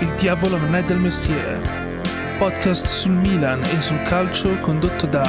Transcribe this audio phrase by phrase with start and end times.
[0.00, 1.60] Il diavolo non è del mestiere.
[2.38, 5.24] Podcast sul Milan e sul calcio condotto da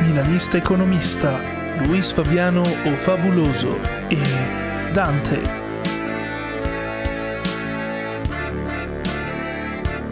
[0.00, 1.40] milanista economista
[1.84, 4.20] Luis Fabiano o Fabuloso e
[4.92, 5.40] Dante.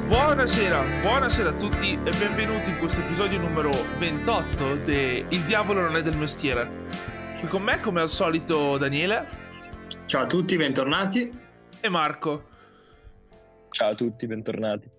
[0.07, 5.97] Buonasera, buonasera a tutti e benvenuti in questo episodio numero 28 di Il diavolo non
[5.97, 6.85] è del mestiere.
[7.41, 9.27] Qui con me, come al solito, Daniele.
[10.05, 11.29] Ciao a tutti, bentornati.
[11.81, 12.55] E Marco.
[13.71, 14.91] Ciao a tutti, bentornati.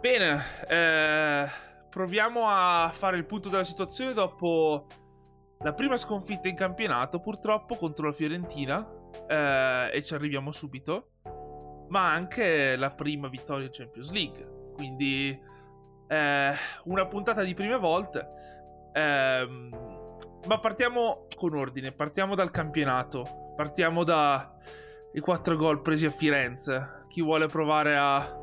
[0.00, 1.46] Bene, eh,
[1.90, 4.86] proviamo a fare il punto della situazione dopo
[5.58, 8.86] la prima sconfitta in campionato, purtroppo contro la Fiorentina,
[9.26, 11.14] eh, e ci arriviamo subito,
[11.88, 14.72] ma anche la prima vittoria in Champions League.
[14.74, 15.36] Quindi
[16.06, 16.52] eh,
[16.84, 18.26] una puntata di prime volte.
[18.92, 19.70] Ehm,
[20.46, 24.04] ma partiamo con ordine, partiamo dal campionato, partiamo
[25.12, 28.36] dai quattro gol presi a Firenze chi vuole provare a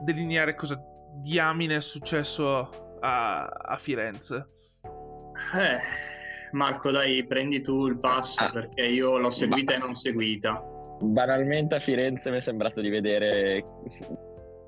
[0.00, 0.80] delineare cosa
[1.20, 4.46] diamine è successo a, a Firenze.
[5.54, 5.78] Eh,
[6.52, 10.62] Marco, dai, prendi tu il passo ah, perché io l'ho seguita ba- e non seguita.
[11.00, 13.64] Banalmente a Firenze mi è sembrato di vedere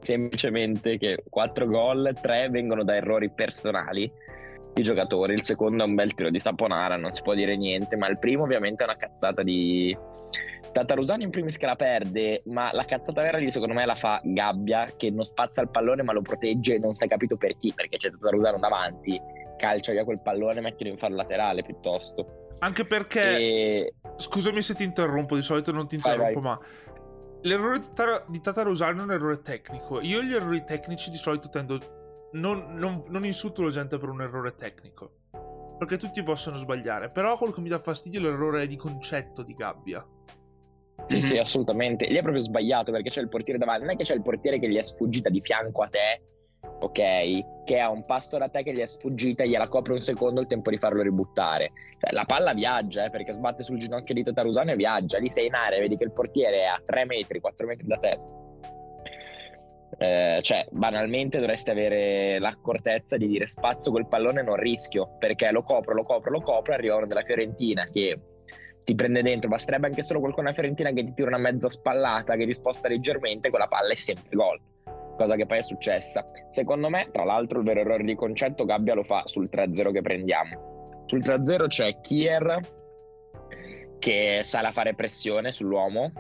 [0.01, 4.11] semplicemente che 4 gol, 3 vengono da errori personali
[4.73, 7.97] di giocatori, il secondo è un bel tiro di Saponara, non si può dire niente,
[7.97, 9.97] ma il primo ovviamente è una cazzata di
[10.73, 14.21] Tatarusano in primis che la perde, ma la cazzata vera lì secondo me la fa
[14.23, 17.57] Gabbia che non spazza il pallone ma lo protegge e non si è capito per
[17.57, 19.21] chi, perché c'è Tatarusano davanti,
[19.57, 22.57] calcia via quel pallone e mettilo in faro laterale piuttosto.
[22.61, 23.95] Anche perché, e...
[24.17, 26.43] scusami se ti interrompo, di solito non ti interrompo, vai, vai.
[26.43, 26.61] ma
[27.43, 30.01] l'errore di, Tar- di Tatarusano è un errore tecnico.
[30.01, 31.79] Io gli errori tecnici di solito tendo...
[32.33, 35.15] Non, non, non insulto la gente per un errore tecnico
[35.81, 37.09] perché tutti possono sbagliare.
[37.09, 40.07] Però quello che mi dà fastidio è l'errore di concetto di Gabbia.
[41.05, 41.27] Sì, mm-hmm.
[41.27, 42.07] sì, assolutamente.
[42.07, 43.85] Lì è proprio sbagliato perché c'è il portiere davanti.
[43.85, 46.23] Non è che c'è il portiere che gli è sfuggita di fianco a te,
[46.81, 47.65] ok?
[47.65, 50.47] Che ha un passo da te che gli è sfuggita, gliela copre un secondo il
[50.47, 51.73] tempo di farlo ributtare.
[51.99, 55.19] Cioè, la palla viaggia, eh, perché sbatte sul ginocchio di Tatarusano e viaggia.
[55.19, 57.97] Lì sei in area, vedi che il portiere è a 3 metri, 4 metri da
[57.97, 58.19] te.
[59.99, 65.63] Eh, cioè, banalmente dovresti avere l'accortezza di dire spazio quel pallone non rischio, perché lo
[65.63, 68.17] copro, lo copro, lo copro, arriva uno della Fiorentina che
[68.91, 72.35] ti prende dentro, basterebbe anche solo qualcuno a Fiorentina che ti tira una mezza spallata,
[72.35, 74.61] che ti sposta leggermente, quella palla è sempre gol.
[75.17, 76.25] Cosa che poi è successa.
[76.51, 80.03] Secondo me, tra l'altro, il vero errore di concetto Gabbia lo fa sul 3-0 che
[80.03, 81.05] prendiamo.
[81.07, 82.59] Sul 3-0 c'è Kier
[84.01, 86.11] che sale a fare pressione sull'uomo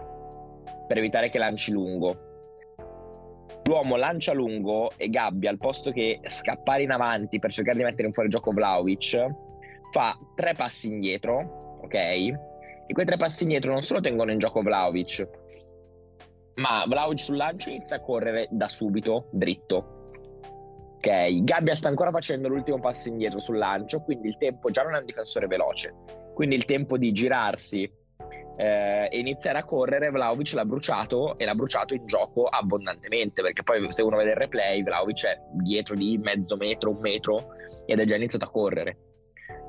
[0.87, 2.29] per evitare che lanci lungo.
[3.65, 8.07] L'uomo lancia lungo e Gabbia, al posto che scappare in avanti per cercare di mettere
[8.07, 9.27] in fuori gioco Vlaovic,
[9.91, 12.49] fa tre passi indietro, ok?
[12.91, 15.29] E quei tre passi indietro non solo tengono in gioco Vlaovic,
[16.55, 20.09] ma Vlaovic sul lancio inizia a correre da subito, dritto.
[20.97, 24.97] Ok, Gabbia sta ancora facendo l'ultimo passo indietro sul lancio, quindi il tempo già non
[24.97, 25.95] è un difensore veloce,
[26.35, 27.89] quindi il tempo di girarsi
[28.57, 33.63] eh, e iniziare a correre, Vlaovic l'ha bruciato e l'ha bruciato in gioco abbondantemente, perché
[33.63, 37.55] poi se uno vede il replay, Vlaovic è dietro di mezzo metro, un metro
[37.87, 39.10] ed è già iniziato a correre.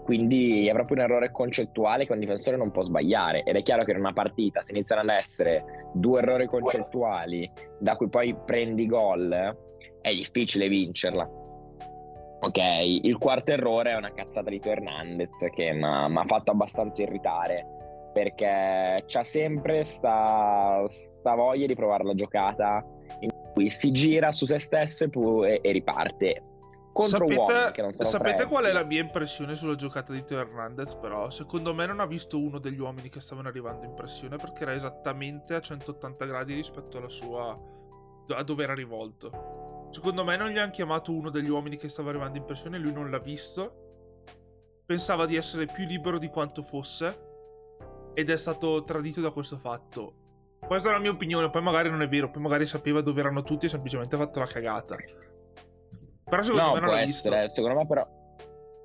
[0.03, 3.43] Quindi è proprio un errore concettuale che un difensore non può sbagliare.
[3.43, 5.63] Ed è chiaro che in una partita, se iniziano ad essere
[5.93, 9.31] due errori concettuali da cui poi prendi gol,
[10.01, 11.29] è difficile vincerla.
[12.43, 17.03] Ok, il quarto errore è una cazzata di Teo Hernandez che mi ha fatto abbastanza
[17.03, 17.67] irritare
[18.11, 22.83] perché c'ha sempre sta, sta, voglia di provare la giocata
[23.19, 26.43] in cui si gira su se stesso e, e riparte
[26.91, 28.49] contro sapete, uomini che non sono Sapete presi.
[28.49, 30.95] qual è la mia impressione sulla giocata di Teo Hernandez?
[30.95, 34.63] Però secondo me non ha visto uno degli uomini che stavano arrivando in pressione perché
[34.63, 37.57] era esattamente a 180 gradi rispetto alla sua
[38.33, 39.89] a dove era rivolto.
[39.91, 42.93] Secondo me non gli hanno chiamato uno degli uomini che stava arrivando in pressione, lui
[42.93, 43.87] non l'ha visto.
[44.85, 47.29] Pensava di essere più libero di quanto fosse
[48.13, 50.15] ed è stato tradito da questo fatto.
[50.65, 53.41] Questa è la mia opinione, poi magari non è vero, poi magari sapeva dove erano
[53.41, 54.95] tutti e semplicemente ha fatto la cagata.
[56.31, 57.41] Però secondo no, me non l'ho essere.
[57.41, 57.49] visto.
[57.49, 58.07] Secondo me però...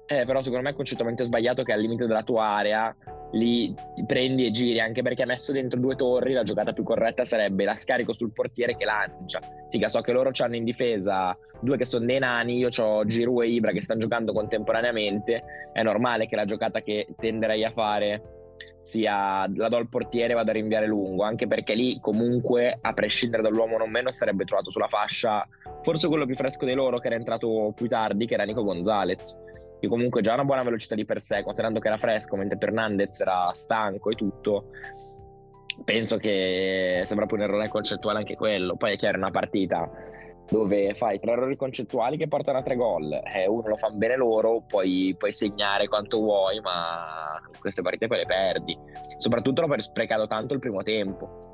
[0.09, 2.95] Eh, però secondo me è concettualmente sbagliato che al limite della tua area
[3.33, 3.75] li
[4.07, 7.75] prendi e giri, anche perché messo dentro due torri la giocata più corretta sarebbe la
[7.75, 9.41] scarico sul portiere che lancia.
[9.69, 13.43] Figa, so che loro hanno in difesa due che sono dei nani, io ho Giroud
[13.43, 18.21] e Ibra che stanno giocando contemporaneamente, è normale che la giocata che tenderei a fare
[18.87, 22.93] sia la do al portiere e vado a rinviare lungo, anche perché lì comunque, a
[22.93, 25.45] prescindere dall'uomo non meno, sarebbe trovato sulla fascia
[25.83, 29.37] forse quello più fresco dei loro che era entrato più tardi, che era Nico Gonzalez,
[29.81, 32.59] che comunque già ha una buona velocità di per sé, considerando che era fresco, mentre
[32.61, 34.67] Fernandez era stanco e tutto.
[35.85, 38.77] penso che sembra pure un errore concettuale anche quello.
[38.77, 39.91] Poi è chiaro, una partita
[40.49, 44.17] dove fai tre errori concettuali che portano a tre gol, eh, uno lo fanno bene
[44.17, 48.79] loro, poi puoi segnare quanto vuoi, ma queste partite poi le perdi,
[49.17, 51.47] soprattutto dopo aver sprecato tanto il primo tempo.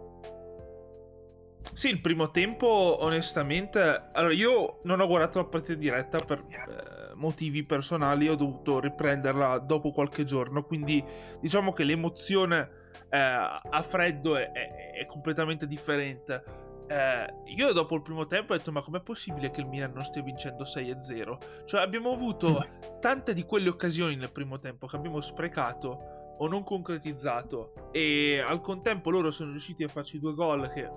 [1.74, 3.80] Sì, il primo tempo, onestamente.
[4.12, 9.58] Allora, io non ho guardato la partita diretta per eh, motivi personali, ho dovuto riprenderla
[9.58, 10.64] dopo qualche giorno.
[10.64, 11.02] Quindi,
[11.40, 12.68] diciamo che l'emozione
[13.08, 16.44] eh, a freddo è, è, è completamente differente.
[16.87, 20.05] Eh, io dopo il primo tempo ho detto: Ma com'è possibile che il Milan non
[20.05, 21.64] stia vincendo 6-0?
[21.67, 22.67] Cioè, abbiamo avuto
[23.00, 27.90] tante di quelle occasioni nel primo tempo che abbiamo sprecato o non concretizzato.
[27.93, 30.88] E al contempo loro sono riusciti a farci due gol che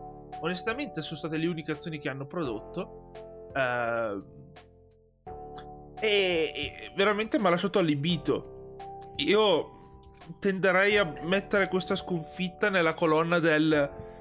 [0.41, 3.11] onestamente sono state le uniche azioni che hanno prodotto.
[3.53, 4.43] Uh,
[5.99, 8.75] e, e, veramente mi ha lasciato allibito.
[9.17, 9.71] Io
[10.39, 14.13] tenderei a mettere questa sconfitta nella colonna del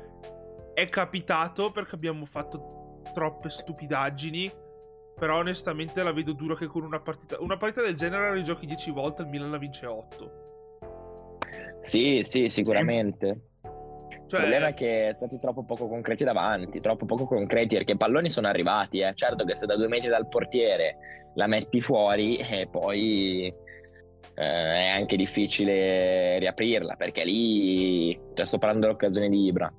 [0.74, 4.62] è capitato perché abbiamo fatto troppe stupidaggini.
[5.16, 7.40] Però onestamente la vedo dura che con una partita.
[7.40, 10.42] Una partita del genere giochi 10 volte il Milan la vince 8.
[11.84, 13.40] Sì, sì, sicuramente.
[14.26, 14.40] Cioè...
[14.40, 18.28] Il problema è che stati troppo poco concreti davanti, troppo poco concreti perché i palloni
[18.28, 19.00] sono arrivati.
[19.00, 19.12] Eh.
[19.14, 20.96] Certo che se da due metri dal portiere
[21.34, 23.52] la metti fuori e eh, poi eh,
[24.34, 29.72] è anche difficile riaprirla perché lì cioè, sto parlando dell'occasione di Ibra.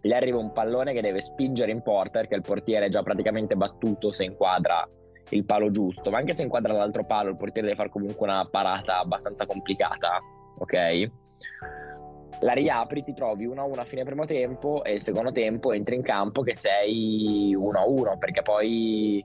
[0.00, 3.56] Gli arriva un pallone che deve spingere in porta perché il portiere è già praticamente
[3.56, 4.86] battuto se inquadra
[5.30, 8.46] il palo giusto, ma anche se inquadra l'altro palo, il portiere deve fare comunque una
[8.50, 10.18] parata abbastanza complicata,
[10.58, 11.10] ok?
[12.40, 16.02] la riapri, ti trovi 1-1 a fine primo tempo e il secondo tempo entri in
[16.02, 19.24] campo che sei 1-1 perché poi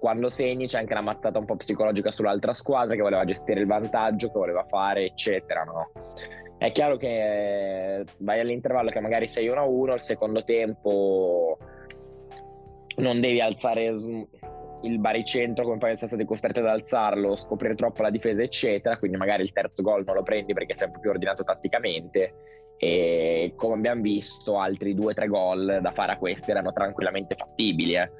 [0.00, 3.66] quando segni c'è anche la mattata un po' psicologica sull'altra squadra che voleva gestire il
[3.66, 5.92] vantaggio, che voleva fare eccetera, no?
[6.58, 11.56] È chiaro che vai all'intervallo che magari sei 1-1, il secondo tempo
[12.96, 13.84] non devi alzare
[14.82, 18.98] il baricentro come poi siete stati costretti ad alzarlo, scoprire troppo la difesa, eccetera.
[18.98, 22.34] Quindi magari il terzo gol non lo prendi perché è sempre più ordinato tatticamente.
[22.78, 27.34] E come abbiamo visto, altri due o tre gol da fare a questi erano tranquillamente
[27.36, 27.94] fattibili.
[27.94, 28.10] Eh.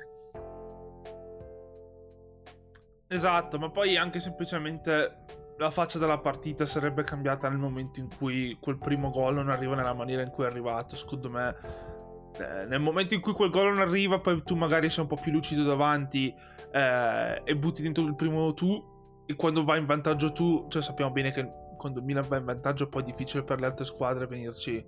[3.12, 5.24] Esatto, ma poi anche semplicemente
[5.58, 9.74] la faccia della partita sarebbe cambiata nel momento in cui quel primo gol non arriva
[9.74, 10.94] nella maniera in cui è arrivato.
[10.94, 11.56] Secondo me
[12.38, 15.16] eh, nel momento in cui quel gol non arriva, poi tu magari sei un po'
[15.16, 16.32] più lucido davanti
[16.70, 18.80] eh, e butti dentro il primo tu.
[19.26, 22.84] E quando vai in vantaggio tu, cioè sappiamo bene che quando Milan va in vantaggio
[22.84, 24.84] è poi difficile per le altre squadre venirci,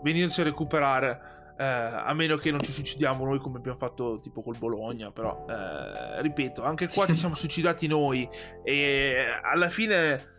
[0.00, 1.33] venirci a recuperare.
[1.56, 5.10] Eh, a meno che non ci suicidiamo noi come abbiamo fatto tipo col Bologna.
[5.10, 8.28] Però, eh, ripeto, anche qua ci siamo suicidati noi.
[8.62, 10.36] E alla fine,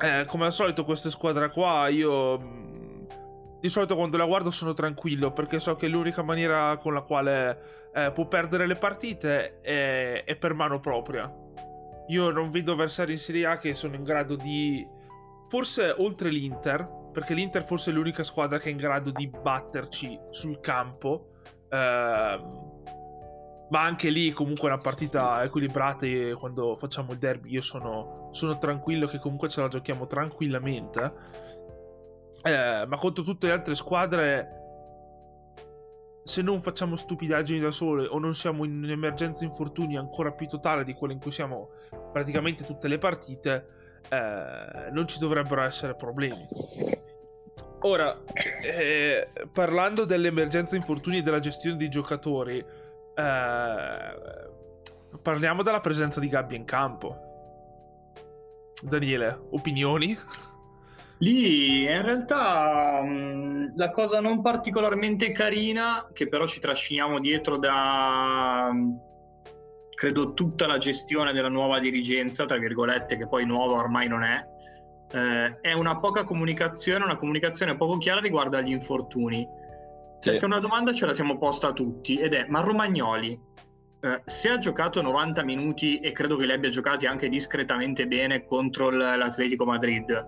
[0.00, 2.60] eh, come al solito, questa squadra qua io
[3.62, 7.90] di solito quando la guardo sono tranquillo perché so che l'unica maniera con la quale
[7.94, 11.32] eh, può perdere le partite è, è, per mano propria.
[12.08, 14.84] Io non vedo avversari in Serie A che sono in grado di...
[15.48, 20.18] Forse oltre l'Inter, perché l'Inter forse è l'unica squadra che è in grado di batterci
[20.30, 21.28] sul campo.
[21.68, 22.70] Eh,
[23.72, 28.28] ma anche lì comunque è una partita equilibrata e quando facciamo il derby io sono,
[28.32, 31.12] sono tranquillo che comunque ce la giochiamo tranquillamente.
[32.42, 34.62] Eh, ma contro tutte le altre squadre,
[36.24, 40.84] se non facciamo stupidaggini da sole o non siamo in un'emergenza infortuni ancora più totale
[40.84, 41.70] di quella in cui siamo
[42.12, 46.46] praticamente tutte le partite, eh, non ci dovrebbero essere problemi.
[47.80, 48.16] Ora,
[48.62, 52.64] eh, parlando dell'emergenza infortuni e della gestione dei giocatori, eh,
[55.20, 57.30] parliamo della presenza di Gabbia in campo.
[58.82, 60.16] Daniele, opinioni?
[61.18, 68.70] Lì in realtà mh, la cosa non particolarmente carina, che però ci trasciniamo dietro da
[70.02, 74.44] credo tutta la gestione della nuova dirigenza, tra virgolette, che poi nuova ormai non è,
[75.12, 79.46] eh, è una poca comunicazione, una comunicazione poco chiara riguardo agli infortuni.
[80.18, 80.30] Sì.
[80.30, 83.40] Perché una domanda ce la siamo posta tutti ed è: ma Romagnoli,
[84.00, 88.44] eh, se ha giocato 90 minuti e credo che li abbia giocati anche discretamente bene
[88.44, 90.24] contro l'Atletico Madrid,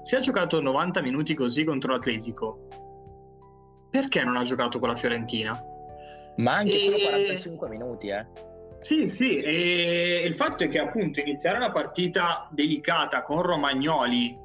[0.00, 2.66] se ha giocato 90 minuti così contro l'Atletico,
[3.90, 5.62] perché non ha giocato con la Fiorentina?
[6.36, 6.80] Ma anche e...
[6.80, 8.47] solo 45 minuti, eh.
[8.80, 14.36] Sì, sì, e il fatto è che appunto iniziare una partita delicata con Romagnoli,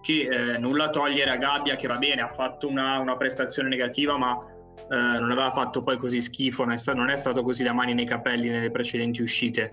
[0.00, 4.16] che eh, nulla togliere a Gabbia, che va bene, ha fatto una, una prestazione negativa,
[4.16, 7.62] ma eh, non aveva fatto poi così schifo, non è, stato, non è stato così
[7.62, 9.70] da mani nei capelli nelle precedenti uscite.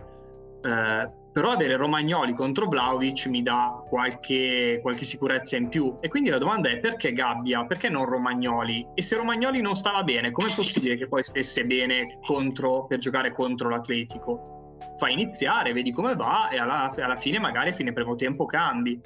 [0.62, 5.96] Eh, però avere Romagnoli contro Vlaovic mi dà qualche, qualche, sicurezza in più.
[6.00, 7.64] E quindi la domanda è perché Gabbia?
[7.68, 8.88] Perché non Romagnoli?
[8.96, 13.32] E se Romagnoli non stava bene, com'è possibile che poi stesse bene contro, per giocare
[13.32, 14.78] contro l'Atletico?
[14.98, 19.00] Fa iniziare, vedi come va e alla, alla fine magari a fine primo tempo cambi.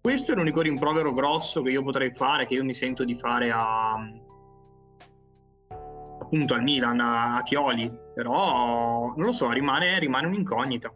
[0.00, 3.50] Questo è l'unico rimprovero grosso che io potrei fare, che io mi sento di fare
[3.52, 3.92] a,
[6.18, 10.92] appunto al Milan, a Tioli, però non lo so, rimane, rimane un'incognita.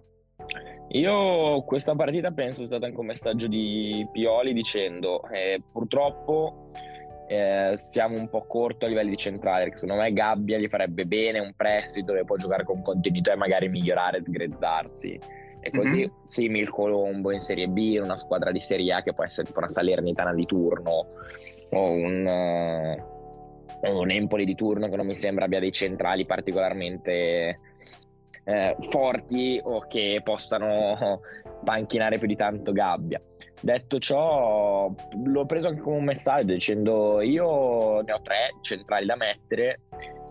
[0.88, 6.72] Io questa partita penso sia stata anche un messaggio di Pioli dicendo eh, purtroppo
[7.28, 11.06] eh, siamo un po' corto a livelli di centrale perché secondo me Gabbia gli farebbe
[11.06, 15.20] bene un prestito dove può giocare con continuità e magari migliorare sgrezzarsi
[15.60, 16.24] e così mm-hmm.
[16.24, 19.68] simil Colombo in Serie B una squadra di Serie A che può essere tipo una
[19.68, 21.06] Salernitana di turno
[21.70, 23.11] o un, uh,
[23.90, 27.56] un Empoli di turno che non mi sembra abbia dei centrali particolarmente
[28.44, 31.20] eh, forti o che possano
[31.64, 33.20] panchinare più di tanto Gabbia.
[33.60, 34.92] Detto ciò,
[35.24, 39.82] l'ho preso anche come un messaggio dicendo io ne ho tre centrali da mettere,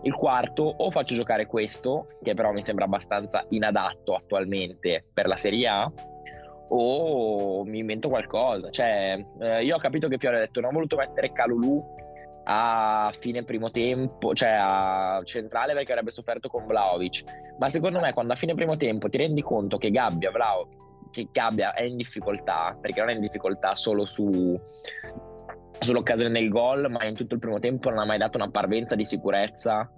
[0.02, 5.36] il quarto o faccio giocare questo, che però mi sembra abbastanza inadatto attualmente per la
[5.36, 5.90] Serie A,
[6.68, 8.70] o mi invento qualcosa.
[8.70, 11.82] Cioè, eh, io ho capito che Piore ha detto non ho voluto mettere Calulu
[12.44, 17.24] a fine primo tempo, cioè a centrale perché avrebbe sofferto con Vlaovic.
[17.58, 20.68] Ma secondo me, quando a fine primo tempo ti rendi conto che Gabbia, Vlau,
[21.10, 24.58] che Gabbia è in difficoltà, perché non è in difficoltà solo su,
[25.78, 28.96] sull'occasione del gol, ma in tutto il primo tempo non ha mai dato una parvenza
[28.96, 29.90] di sicurezza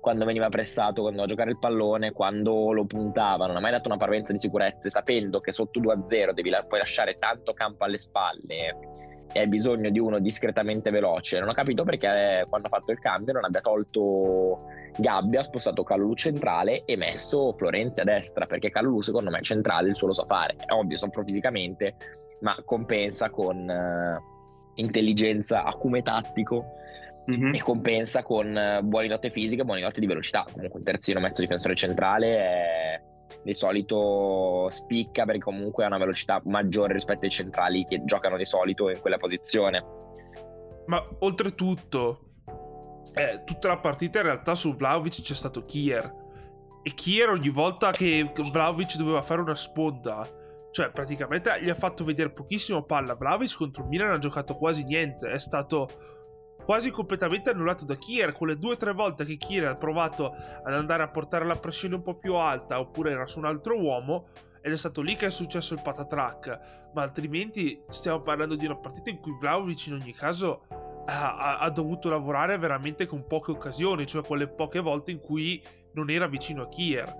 [0.00, 3.88] quando veniva pressato, quando a giocare il pallone, quando lo puntava, non ha mai dato
[3.88, 7.98] una parvenza di sicurezza, sapendo che sotto 2-0 devi la- puoi lasciare tanto campo alle
[7.98, 8.76] spalle
[9.32, 11.38] e hai bisogno di uno discretamente veloce.
[11.38, 14.58] Non ho capito perché eh, quando ha fatto il cambio non abbia tolto
[14.98, 19.90] Gabbia, ha spostato Calulu centrale e messo Florenzi a destra, perché Calulu secondo me centrale
[19.90, 20.56] il suo lo sa fare.
[20.56, 21.96] È ovvio, soffro fisicamente,
[22.40, 26.64] ma compensa con uh, intelligenza, acume tattico
[27.30, 27.54] mm-hmm.
[27.54, 30.46] e compensa con uh, buone note fisiche, buone note di velocità.
[30.50, 32.95] Comunque un terzino mezzo difensore centrale è
[33.46, 38.44] di solito spicca perché comunque ha una velocità maggiore rispetto ai centrali che giocano di
[38.44, 39.84] solito in quella posizione.
[40.86, 42.20] Ma oltretutto,
[43.14, 46.24] eh, tutta la partita in realtà su Vlaovic c'è stato Kier.
[46.82, 50.28] E Kier ogni volta che Vlaovic doveva fare una sponda,
[50.72, 53.14] cioè praticamente gli ha fatto vedere pochissimo palla.
[53.14, 56.15] Vlaovic contro il Milan ha giocato quasi niente, è stato
[56.66, 58.32] quasi completamente annullato da Kier.
[58.32, 61.94] Quelle due o tre volte che Kier ha provato ad andare a portare la pressione
[61.94, 64.26] un po' più alta, oppure era su un altro uomo,
[64.60, 66.88] ed è stato lì che è successo il patatrack.
[66.92, 70.64] Ma altrimenti stiamo parlando di una partita in cui Vlaovic in ogni caso
[71.06, 76.10] ha, ha, dovuto lavorare veramente con poche occasioni, cioè quelle poche volte in cui non
[76.10, 77.14] era vicino a Kier.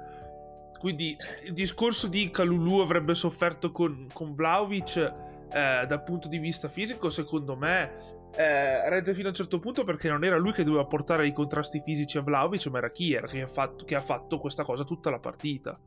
[0.80, 6.68] Quindi il discorso di Calulu avrebbe sofferto con, con Vlaovic eh, dal punto di vista
[6.68, 10.64] fisico, secondo me eh, regge fino a un certo punto perché non era lui che
[10.64, 14.00] doveva portare i contrasti fisici a Vlaovic, ma era Kier che ha fatto, che ha
[14.00, 15.78] fatto questa cosa tutta la partita.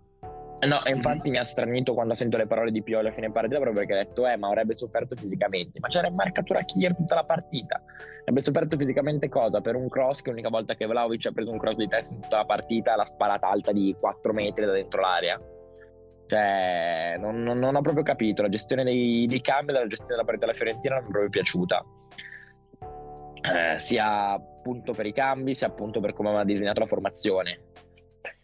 [0.62, 3.80] No, infatti mi ha stranito quando sento le parole di Pioli a fine partita proprio
[3.80, 5.80] perché ha detto eh ma avrebbe sofferto fisicamente.
[5.80, 7.82] Ma c'era in marcatura Kier tutta la partita.
[8.22, 9.62] Avrebbe sofferto fisicamente cosa?
[9.62, 12.22] Per un cross che l'unica volta che Vlaovic ha preso un cross di testa in
[12.22, 15.38] tutta la partita l'ha sparata alta di 4 metri da dentro l'area.
[16.28, 18.42] Cioè non, non, non ho proprio capito.
[18.42, 21.30] La gestione dei, dei cambi la gestione della partita della Fiorentina non mi è proprio
[21.30, 21.86] piaciuta
[23.42, 27.68] eh, sia appunto per i cambi, sia appunto per come aveva disegnato la formazione.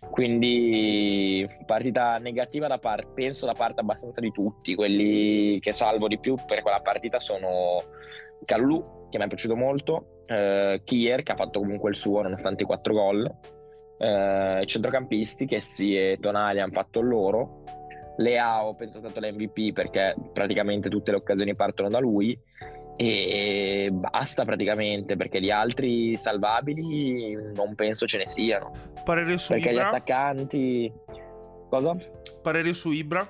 [0.09, 6.19] Quindi partita negativa da parte, penso da parte abbastanza di tutti, quelli che salvo di
[6.19, 7.83] più per quella partita sono
[8.45, 12.63] Callu, che mi è piaciuto molto, eh, Kier, che ha fatto comunque il suo nonostante
[12.63, 13.29] i quattro gol,
[13.97, 17.63] eh, centrocampisti che sì e Tonali hanno fatto il loro,
[18.17, 22.37] Leao penso sia stato l'MVP perché praticamente tutte le occasioni partono da lui
[22.97, 28.71] e basta praticamente perché gli altri salvabili non penso ce ne siano.
[29.03, 29.81] Parere su perché Ibra?
[29.81, 30.93] gli attaccanti
[31.69, 31.95] cosa?
[32.41, 33.27] Parere su Ibra?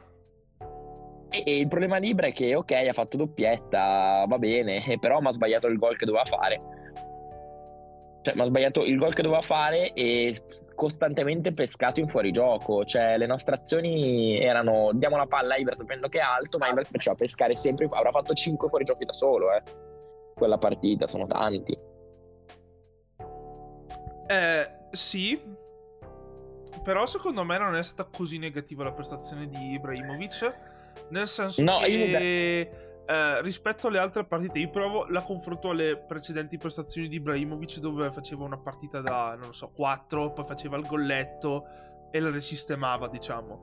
[1.30, 5.20] E, e il problema di Ibra è che ok ha fatto doppietta va bene però
[5.20, 6.60] mi ha sbagliato il gol che doveva fare
[8.22, 10.36] cioè mi ha sbagliato il gol che doveva fare e
[10.76, 12.84] costantemente pescato in fuorigioco.
[12.84, 16.68] Cioè, le nostre azioni erano diamo la palla a Ibra sapendo che è alto, ma
[16.84, 17.88] si faceva pescare sempre.
[17.90, 19.64] Avrà fatto 5 fuorigiochi da solo, eh.
[20.36, 21.76] Quella partita, sono tanti.
[24.28, 25.42] Eh, sì.
[26.84, 30.74] Però secondo me non è stata così negativa la prestazione di Ibrahimovic.
[31.10, 31.88] Nel senso no, che...
[31.88, 37.78] Io eh, rispetto alle altre partite, io provo la confronto alle precedenti prestazioni di Ibrahimovic
[37.78, 41.66] dove faceva una partita da, non so, 4, poi faceva il golletto
[42.12, 43.62] e la risistemava, diciamo.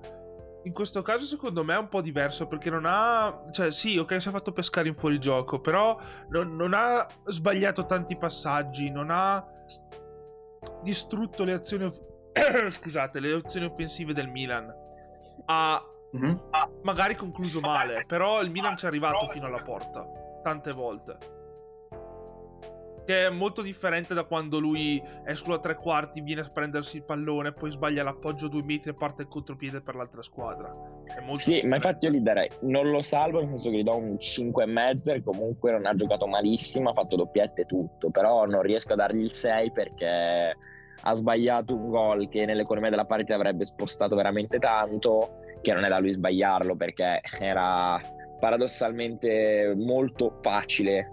[0.64, 3.44] in questo caso secondo me è un po' diverso perché non ha...
[3.50, 8.16] Cioè sì, ok, si è fatto pescare in fuorigioco, però non, non ha sbagliato tanti
[8.16, 9.44] passaggi, non ha
[10.82, 11.90] distrutto le azioni...
[12.70, 14.72] Scusate, le azioni offensive del Milan.
[15.46, 15.84] Ha,
[16.16, 16.36] mm-hmm.
[16.50, 20.06] ha magari concluso male, però il Milan ci è arrivato fino alla porta,
[20.42, 21.40] tante volte.
[23.04, 27.02] Che è molto differente da quando lui è sulla tre quarti, viene a prendersi il
[27.02, 30.70] pallone, poi sbaglia l'appoggio due metri e parte il contropiede per l'altra squadra.
[31.32, 31.66] sì, differente.
[31.66, 35.14] ma infatti io gli darei, non lo salvo, nel senso che gli do un 5,5
[35.14, 38.96] e comunque non ha giocato malissimo, ha fatto doppiette e tutto, però non riesco a
[38.96, 40.56] dargli il 6 perché
[41.04, 45.88] ha sbagliato un gol che nell'economia della partita avrebbe spostato veramente tanto, che non è
[45.88, 47.98] da lui sbagliarlo perché era
[48.38, 51.12] paradossalmente molto facile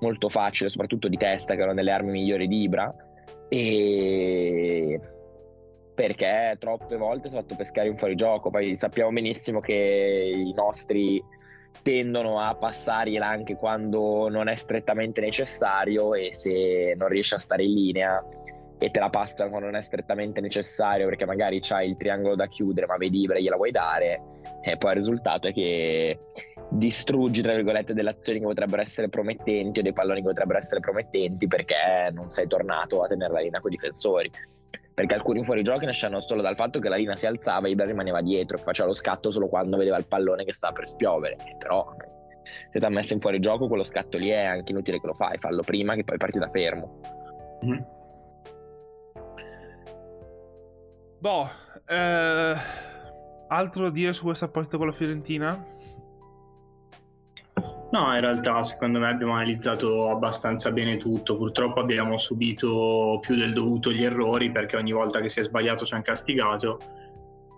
[0.00, 2.92] molto facile, soprattutto di testa, che erano delle armi migliori di Ibra.
[3.48, 5.00] E
[5.94, 8.50] perché troppe volte si è fatto pescare in fuorigioco.
[8.50, 11.22] Poi sappiamo benissimo che i nostri
[11.82, 17.62] tendono a passargliela anche quando non è strettamente necessario e se non riesce a stare
[17.62, 18.24] in linea
[18.82, 22.46] e te la passano quando non è strettamente necessario perché magari c'hai il triangolo da
[22.46, 24.22] chiudere ma vedi Ibra gliela vuoi dare
[24.62, 26.18] e poi il risultato è che
[26.70, 30.80] distruggi tra virgolette delle azioni che potrebbero essere promettenti o dei palloni che potrebbero essere
[30.80, 34.30] promettenti perché non sei tornato a tenere la linea con i difensori.
[34.94, 38.20] Perché alcuni fuorigiochi nascevano solo dal fatto che la linea si alzava e Ibra rimaneva
[38.20, 41.36] dietro faceva lo scatto solo quando vedeva il pallone che stava per spiovere.
[41.58, 41.94] Però
[42.70, 45.38] se ti ha messo in fuorigioco quello scatto lì è anche inutile che lo fai
[45.38, 47.00] fallo prima che poi parti da fermo.
[47.64, 47.99] Mm.
[51.20, 51.50] Boh
[51.86, 52.54] eh,
[53.48, 55.64] altro da dire su questa partita con la Fiorentina?
[57.92, 61.36] No, in realtà secondo me abbiamo analizzato abbastanza bene tutto.
[61.36, 65.84] Purtroppo abbiamo subito più del dovuto gli errori perché ogni volta che si è sbagliato
[65.84, 66.78] ci hanno castigato.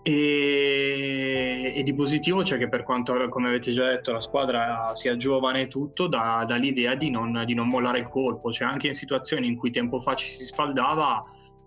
[0.01, 5.15] E, e di positivo c'è che per quanto, come avete già detto, la squadra sia
[5.15, 8.51] giovane e tutto, dà, dà l'idea di non, di non, mollare il colpo.
[8.51, 11.23] Cioè anche in situazioni in cui tempo fa ci si spaldava,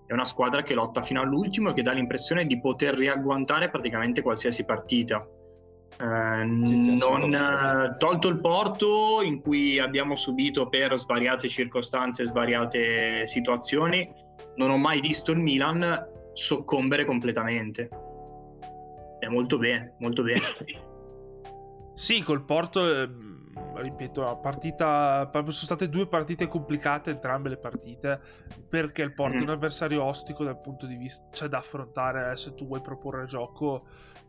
[0.07, 4.23] è una squadra che lotta fino all'ultimo e che dà l'impressione di poter riagguantare praticamente
[4.23, 5.27] qualsiasi partita.
[5.99, 14.09] Eh, non, eh, tolto il porto in cui abbiamo subito per svariate circostanze, svariate situazioni,
[14.57, 17.89] non ho mai visto il Milan soccombere completamente.
[19.19, 20.43] È molto bene, molto bene.
[21.95, 23.09] sì, col porto, eh,
[23.83, 28.21] ripeto, partita, sono state due partite complicate, entrambe le partite,
[28.69, 29.41] perché il porto mm.
[29.41, 33.27] è un avversario ostico dal punto di vista, cioè da affrontare se tu vuoi proporre
[33.27, 33.87] gioco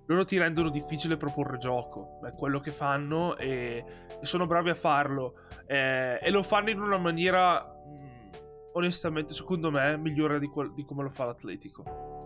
[0.07, 3.83] loro ti rendono difficile proporre gioco, è quello che fanno e,
[4.19, 8.29] e sono bravi a farlo eh, e lo fanno in una maniera mh,
[8.73, 12.16] onestamente secondo me migliore di, quel, di, come lo fa l'Atletico.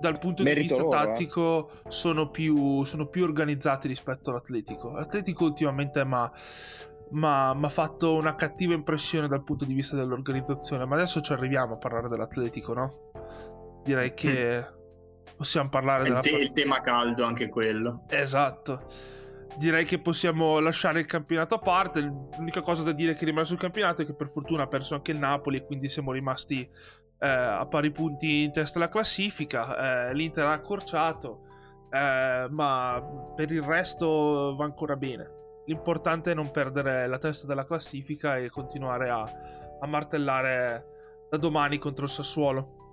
[0.00, 1.06] Dal punto Merito di vista loro, eh.
[1.06, 1.90] tattico eh.
[1.90, 4.90] sono, più, sono, più, organizzati rispetto all'Atletico.
[4.92, 11.20] L'Atletico ultimamente mi ha fatto una cattiva impressione dal punto di vista dell'organizzazione, ma adesso
[11.20, 13.10] ci arriviamo a parlare dell'Atletico, no?
[13.82, 14.60] Direi che...
[14.60, 14.82] Mm
[15.36, 16.20] possiamo parlare della...
[16.20, 18.04] Te- il tema caldo anche quello.
[18.08, 18.84] Esatto.
[19.56, 22.00] Direi che possiamo lasciare il campionato a parte.
[22.00, 25.12] L'unica cosa da dire che rimane sul campionato è che per fortuna ha perso anche
[25.12, 26.68] il Napoli e quindi siamo rimasti
[27.18, 30.08] eh, a pari punti in testa alla classifica.
[30.08, 31.46] Eh, L'Inter ha accorciato,
[31.90, 35.30] eh, ma per il resto va ancora bene.
[35.66, 39.22] L'importante è non perdere la testa della classifica e continuare a,
[39.80, 40.86] a martellare
[41.30, 42.84] da domani contro il Sassuolo.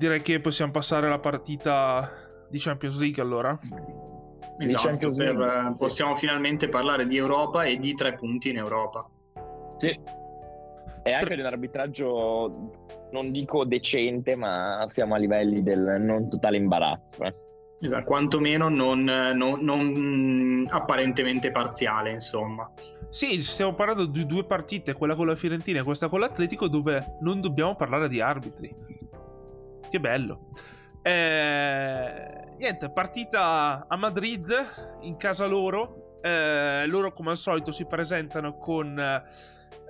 [0.00, 2.10] direi che possiamo passare alla partita
[2.48, 3.58] di Champions League allora.
[4.56, 9.06] Esatto, per, League, eh, possiamo finalmente parlare di Europa e di tre punti in Europa.
[9.76, 10.00] Sì.
[11.02, 16.56] E anche di un arbitraggio, non dico decente, ma siamo a livelli del non totale
[16.56, 17.24] imbarazzo.
[17.24, 17.34] Eh.
[17.82, 22.70] Esatto, quantomeno non, non, non apparentemente parziale, insomma.
[23.08, 27.16] Sì, stiamo parlando di due partite, quella con la Fiorentina e questa con l'Atletico, dove
[27.20, 28.74] non dobbiamo parlare di arbitri.
[29.88, 30.50] Che bello.
[31.02, 34.50] Eh, niente, partita a Madrid,
[35.00, 36.18] in casa loro.
[36.20, 39.24] Eh, loro come al solito si presentano con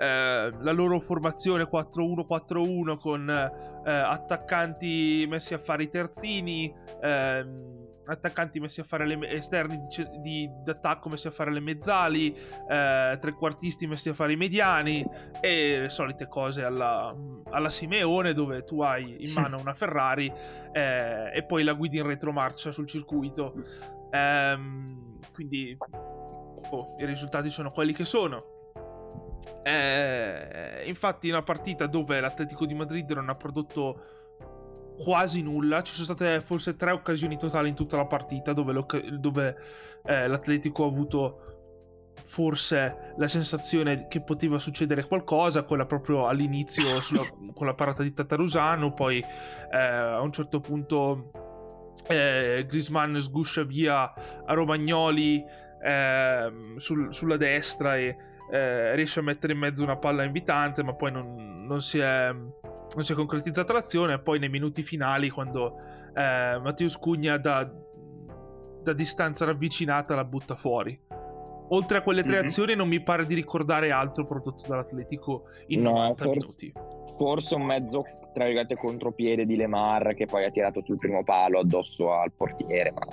[0.00, 6.74] eh, la loro formazione 4-1-4-1 con eh, attaccanti messi a fare i terzini.
[7.02, 12.34] Ehm, attaccanti messi a fare le esterni di, di, d'attacco messi a fare le mezzali,
[12.34, 15.04] eh, trequartisti messi a fare i mediani
[15.38, 17.14] e le solite cose alla,
[17.50, 20.32] alla Simeone dove tu hai in mano una Ferrari
[20.72, 23.54] eh, e poi la guidi in retromarcia sul circuito.
[24.10, 24.58] Eh,
[25.32, 25.76] quindi
[26.70, 28.59] oh, i risultati sono quelli che sono.
[29.62, 34.18] Eh, infatti, una partita dove l'Atletico di Madrid non ha prodotto
[35.02, 35.82] quasi nulla.
[35.82, 38.84] Ci sono state forse tre occasioni totali in tutta la partita dove,
[39.18, 39.56] dove
[40.04, 41.58] eh, l'Atletico ha avuto
[42.24, 48.12] forse la sensazione che poteva succedere qualcosa, quella proprio all'inizio sulla, con la parata di
[48.12, 51.30] Tatarusano, poi eh, a un certo punto
[52.06, 54.12] eh, Grisman sguscia via
[54.44, 55.42] a Romagnoli
[55.82, 58.16] eh, sul, sulla destra e
[58.50, 62.32] eh, riesce a mettere in mezzo una palla invitante, ma poi non, non, si, è,
[62.32, 64.14] non si, è, concretizzata l'azione.
[64.14, 65.76] E poi nei minuti finali, quando
[66.14, 67.70] eh, Matteus Cugna da,
[68.82, 70.98] da, distanza ravvicinata la butta fuori.
[71.72, 72.46] Oltre a quelle tre mm-hmm.
[72.46, 76.72] azioni, non mi pare di ricordare altro prodotto dall'Atletico in no, 90 forse, minuti.
[77.16, 81.60] Forse un mezzo, tra virgolette, contropiede di Lemar che poi ha tirato sul primo palo
[81.60, 83.06] addosso al portiere, ma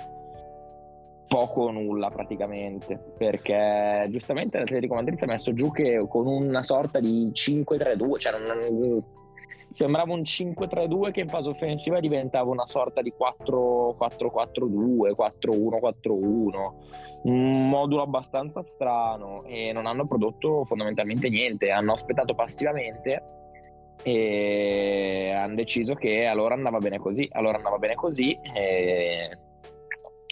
[1.28, 2.98] poco o nulla praticamente.
[3.16, 8.32] Perché giustamente l'Atletico Madrid si è messo giù che con una sorta di 5-3-2 cioè
[8.38, 9.04] non,
[9.70, 16.72] sembrava un 5-3-2 che in fase offensiva diventava una sorta di 4-4-2 4-1-4-1
[17.20, 21.70] un modulo abbastanza strano e non hanno prodotto fondamentalmente niente.
[21.70, 23.22] Hanno aspettato passivamente
[24.02, 29.36] e hanno deciso che allora andava bene così allora andava bene così e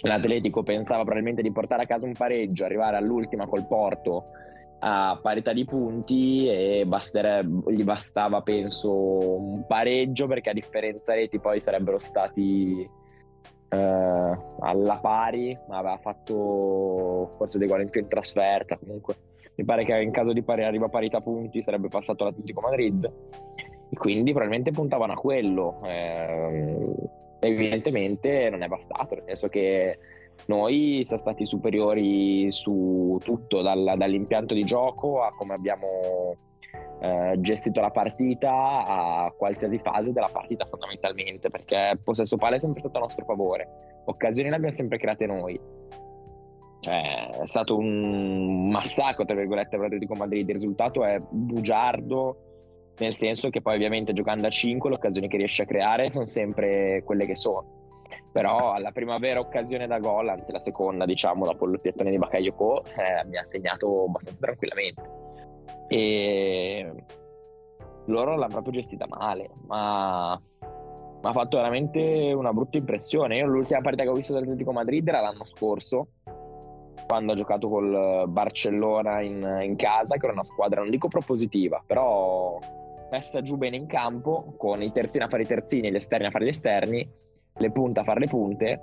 [0.03, 4.25] l'Atletico pensava probabilmente di portare a casa un pareggio, arrivare all'ultima col Porto
[4.79, 11.59] a parità di punti e gli bastava penso un pareggio perché a differenza reti poi
[11.59, 12.87] sarebbero stati
[13.69, 19.15] eh, alla pari ma aveva fatto forse dei gol in più in trasferta comunque
[19.55, 23.11] mi pare che in caso di pari arriva a parità punti sarebbe passato l'Atletico Madrid
[23.89, 26.85] e quindi probabilmente puntavano a quello eh,
[27.39, 29.97] evidentemente non è bastato, nel senso che
[30.45, 36.35] noi siamo stati superiori su tutto, dal, dall'impianto di gioco a come abbiamo
[36.99, 42.81] eh, gestito la partita a qualsiasi fase della partita fondamentalmente, perché possesso palla è sempre
[42.81, 43.67] stato a nostro favore,
[44.05, 45.59] occasioni le abbiamo sempre create noi.
[46.79, 50.47] Cioè, è stato un massacro, tra virgolette, per l'Atletico Madrid.
[50.47, 52.46] Il risultato è bugiardo,
[52.99, 56.25] nel senso che poi ovviamente giocando a 5 le occasioni che riesce a creare sono
[56.25, 57.75] sempre quelle che sono.
[58.31, 62.17] Però alla prima vera occasione da gol anzi la seconda diciamo dopo il piettone di
[62.17, 65.01] Bakayoko eh, mi ha segnato abbastanza tranquillamente.
[65.87, 66.91] E
[68.05, 73.37] loro l'hanno proprio gestita male ma mi ha fatto veramente una brutta impressione.
[73.37, 76.09] Io l'ultima partita che ho visto dell'Atletico Madrid era l'anno scorso
[77.07, 81.81] quando ha giocato col Barcellona in, in casa che era una squadra non dico propositiva
[81.85, 82.59] però
[83.09, 86.31] messa giù bene in campo, con i terzini a fare i terzini gli esterni a
[86.31, 87.09] fare gli esterni,
[87.53, 88.81] le punte a fare le punte.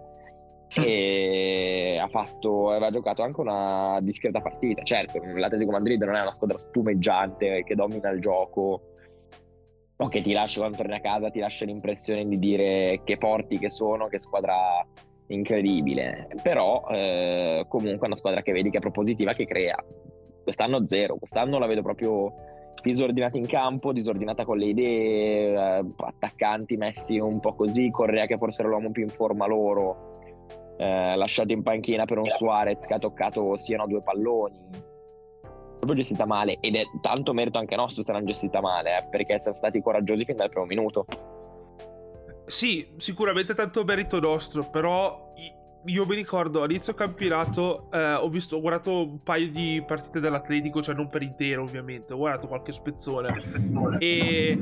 [0.77, 4.83] E ha fatto, aveva giocato anche una discreta partita.
[4.83, 8.81] Certo, l'Atletico Madrid non è una squadra spumeggiante che domina il gioco
[9.97, 13.59] o che ti lascia quando torni a casa, ti lascia l'impressione di dire che forti
[13.59, 14.85] che sono, che squadra
[15.29, 16.29] incredibile.
[16.43, 19.77] Però eh, comunque è una squadra che vedi che è propositiva, che crea.
[20.43, 22.33] Quest'anno zero, quest'anno la vedo proprio
[22.83, 28.37] disordinata in campo, disordinata con le idee, eh, attaccanti messi un po' così, Correa che
[28.37, 30.13] forse era l'uomo più in forma loro,
[30.77, 34.93] eh, lasciato in panchina per un Suarez che ha toccato siano due palloni.
[35.79, 39.39] Proprio gestita male ed è tanto merito anche nostro se l'hanno gestita male, eh, perché
[39.39, 41.05] siamo stati coraggiosi fin dal primo minuto.
[42.47, 45.31] Sì, sicuramente tanto merito nostro, però
[45.87, 50.83] io mi ricordo all'inizio campionato eh, ho visto ho guardato un paio di partite dell'Atletico
[50.83, 53.99] cioè non per intero ovviamente ho guardato qualche spezzone.
[53.99, 54.59] E,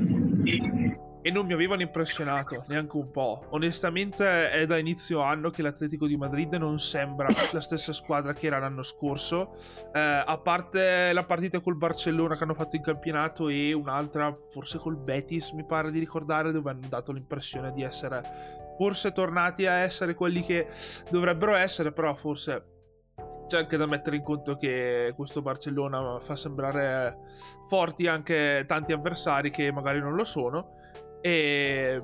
[1.25, 6.05] e non mi avevano impressionato neanche un po' onestamente è da inizio anno che l'Atletico
[6.05, 9.55] di Madrid non sembra la stessa squadra che era l'anno scorso.
[9.93, 14.77] Eh, a parte la partita col Barcellona che hanno fatto in campionato e un'altra forse
[14.77, 19.73] col Betis mi pare di ricordare dove hanno dato l'impressione di essere forse tornati a
[19.73, 20.67] essere quelli che
[21.09, 22.71] dovrebbero essere, però forse
[23.47, 27.17] c'è anche da mettere in conto che questo Barcellona fa sembrare
[27.67, 30.75] forti anche tanti avversari che magari non lo sono.
[31.21, 32.01] E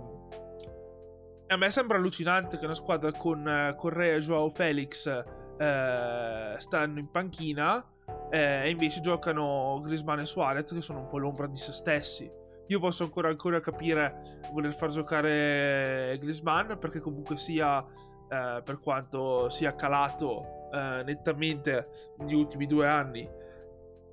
[1.48, 7.10] a me sembra allucinante che una squadra con Correa e Joao Felix eh, stanno in
[7.10, 7.84] panchina
[8.30, 12.39] eh, e invece giocano Griezmann e Suarez che sono un po' l'ombra di se stessi
[12.70, 19.50] io posso ancora, ancora capire voler far giocare Griezmann perché comunque sia, eh, per quanto
[19.50, 23.28] sia calato eh, nettamente negli ultimi due anni,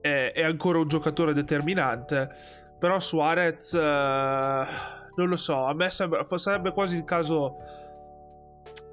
[0.01, 2.31] è, è, ancora un giocatore determinante.
[2.79, 7.57] Però Suarez, eh, non lo so, a me sembra, sarebbe quasi il caso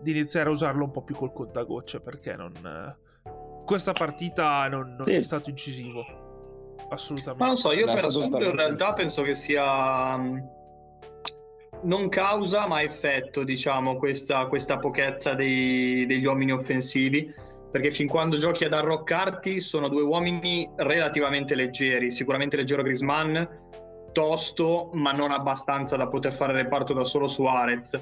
[0.01, 2.51] di iniziare a usarlo un po' più col contagocce perché non,
[3.63, 5.13] questa partita non, non sì.
[5.13, 6.23] è stato incisivo
[6.89, 7.41] assolutamente.
[7.41, 10.37] Ma non so, io per assurdo in realtà penso che sia mm,
[11.83, 17.33] non causa ma effetto, diciamo, questa, questa pochezza dei, degli uomini offensivi,
[17.71, 23.61] perché fin quando giochi ad arroccarti sono due uomini relativamente leggeri, sicuramente leggero Grisman,
[24.11, 27.99] tosto, ma non abbastanza da poter fare reparto da solo Suarez.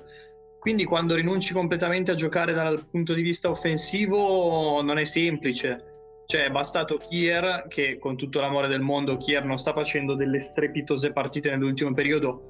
[0.60, 5.91] Quindi quando rinunci completamente a giocare dal punto di vista offensivo non è semplice.
[6.32, 10.40] Cioè, è bastato Kier, che con tutto l'amore del mondo, Kier non sta facendo delle
[10.40, 12.48] strepitose partite nell'ultimo periodo,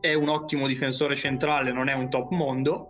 [0.00, 2.88] è un ottimo difensore centrale, non è un top mondo,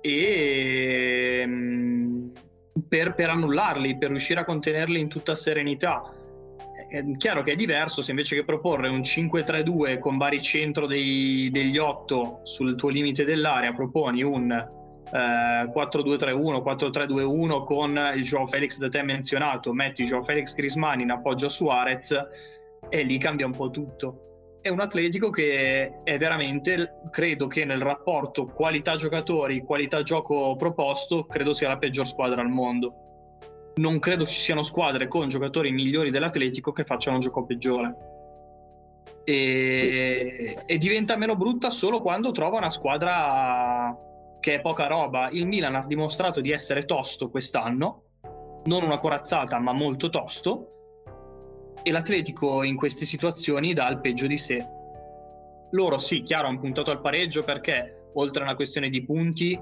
[0.00, 2.28] e mm,
[2.88, 6.00] per, per annullarli, per riuscire a contenerli in tutta serenità.
[6.88, 11.76] È chiaro che è diverso se invece che proporre un 5-3-2 con baricentro dei, degli
[11.76, 18.88] 8 sul tuo limite dell'area, proponi un eh, 4-2-3-1, 4-3-2-1 con il Joao Felix da
[18.88, 22.26] te menzionato, metti Joao Felix Grisman in appoggio a Suarez
[22.88, 24.20] e lì cambia un po' tutto
[24.66, 31.24] è un Atletico che è veramente, credo che nel rapporto qualità giocatori, qualità gioco proposto,
[31.24, 32.94] credo sia la peggior squadra al mondo.
[33.76, 37.94] Non credo ci siano squadre con giocatori migliori dell'Atletico che facciano un gioco peggiore.
[39.22, 43.96] E, e diventa meno brutta solo quando trova una squadra
[44.46, 45.28] che è poca roba.
[45.30, 48.04] Il Milan ha dimostrato di essere tosto quest'anno,
[48.66, 50.68] non una corazzata, ma molto tosto
[51.82, 54.64] e l'Atletico in queste situazioni dà il peggio di sé.
[55.72, 59.58] Loro sì, chiaro, hanno puntato al pareggio perché oltre a una questione di punti eh,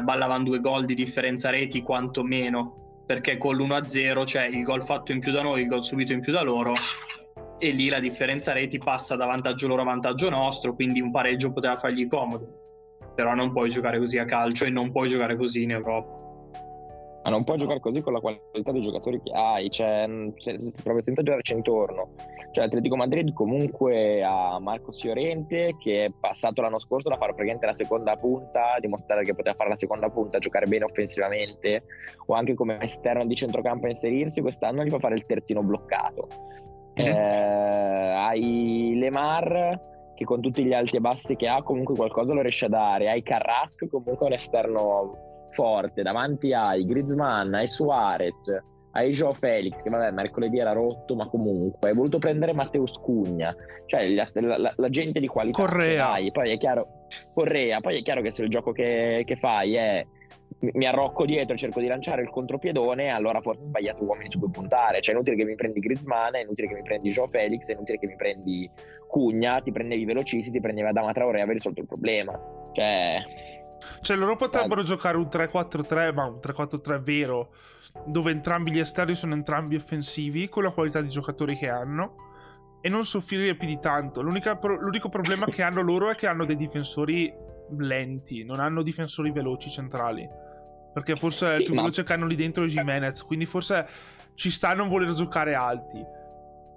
[0.00, 5.10] ballavano due gol di differenza reti quanto meno, perché con l'1-0 c'è il gol fatto
[5.10, 6.72] in più da noi, il gol subito in più da loro
[7.58, 11.52] e lì la differenza reti passa da vantaggio loro a vantaggio nostro, quindi un pareggio
[11.52, 12.61] poteva fargli comodo.
[13.14, 16.20] Però non puoi giocare così a calcio e non puoi giocare così in Europa.
[17.24, 21.04] Ma non puoi giocare così con la qualità dei giocatori che hai, cioè, cioè proprio
[21.04, 22.14] senza girarci intorno.
[22.50, 27.66] Cioè, Atletico Madrid comunque ha Marco Siorente che è passato l'anno scorso da fare praticamente
[27.66, 31.84] la seconda punta, dimostrare che poteva fare la seconda punta, giocare bene offensivamente
[32.26, 36.26] o anche come esterno di centrocampo a inserirsi, quest'anno gli fa fare il terzino bloccato.
[37.00, 37.04] Mm.
[37.06, 39.80] Eh, hai Lemar
[40.22, 43.10] che con tutti gli alti e bassi che ha comunque qualcosa lo riesce a dare,
[43.10, 48.60] hai Carrasco comunque un esterno forte davanti ai Griezmann, ai Suarez,
[48.92, 53.54] ai Joe Felix, che vabbè mercoledì era rotto, ma comunque hai voluto prendere Matteo Scugna,
[53.86, 55.62] cioè la, la, la gente di qualità.
[55.62, 56.16] Correa.
[56.30, 60.06] poi è chiaro, Correa, poi è chiaro che se il gioco che, che fai è
[60.60, 64.50] mi arrocco dietro, cerco di lanciare il contropiedone, allora forse ho sbagliato uomini su cui
[64.50, 65.00] puntare.
[65.00, 67.72] Cioè, è inutile che mi prendi Griezmann, è inutile che mi prendi Joe Felix, è
[67.72, 68.70] inutile che mi prendi
[69.06, 72.38] Cugna, ti prendevi velocissimi, ti prendeva Adama Traore e avevi risolto il problema.
[72.72, 73.50] Cioè,
[74.00, 77.50] cioè, loro potrebbero giocare un 3-4-3, ma un 3-4-3 vero,
[78.06, 82.14] dove entrambi gli esterni sono entrambi offensivi, con la qualità di giocatori che hanno,
[82.80, 84.22] e non soffrire più di tanto.
[84.58, 87.32] Pro- l'unico problema che hanno loro è che hanno dei difensori
[87.78, 90.28] lenti, non hanno difensori veloci centrali.
[90.92, 91.82] Perché forse sì, il più ma...
[91.82, 93.86] veloce che hanno lì dentro è Jimenez, quindi forse
[94.34, 96.04] ci sta a non voler giocare alti.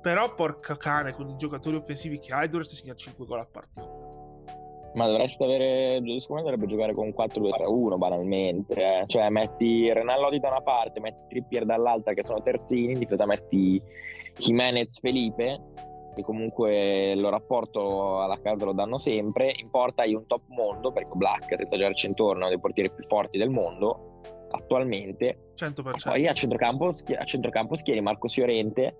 [0.02, 4.13] Però, porca cane, con i giocatori offensivi che hai, dovresti segnare 5 gol a partita.
[4.93, 6.00] Ma dovresti avere.
[6.19, 8.74] Secondo me dovrebbe giocare con 4-2-3-1 banalmente.
[8.76, 9.04] Eh.
[9.08, 12.93] Cioè, metti Renallo da una parte, metti Trippier dall'altra, che sono terzini.
[12.93, 13.82] In difesa metti
[14.38, 15.60] Jimenez Felipe,
[16.15, 19.54] che comunque il rapporto alla casa lo danno sempre.
[19.56, 22.89] In porta hai un top mondo, perché Black, senza girarci intorno, è uno dei portieri
[22.91, 25.51] più forti del mondo attualmente.
[25.56, 25.82] 100%.
[26.04, 28.95] Poi a centrocampo, a centrocampo schieri Marco Fiorente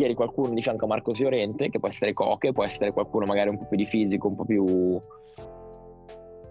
[0.00, 3.50] schieri qualcuno di fianco a Marco Fiorente, che può essere Coche, può essere qualcuno magari
[3.50, 4.98] un po' più di fisico, un po' più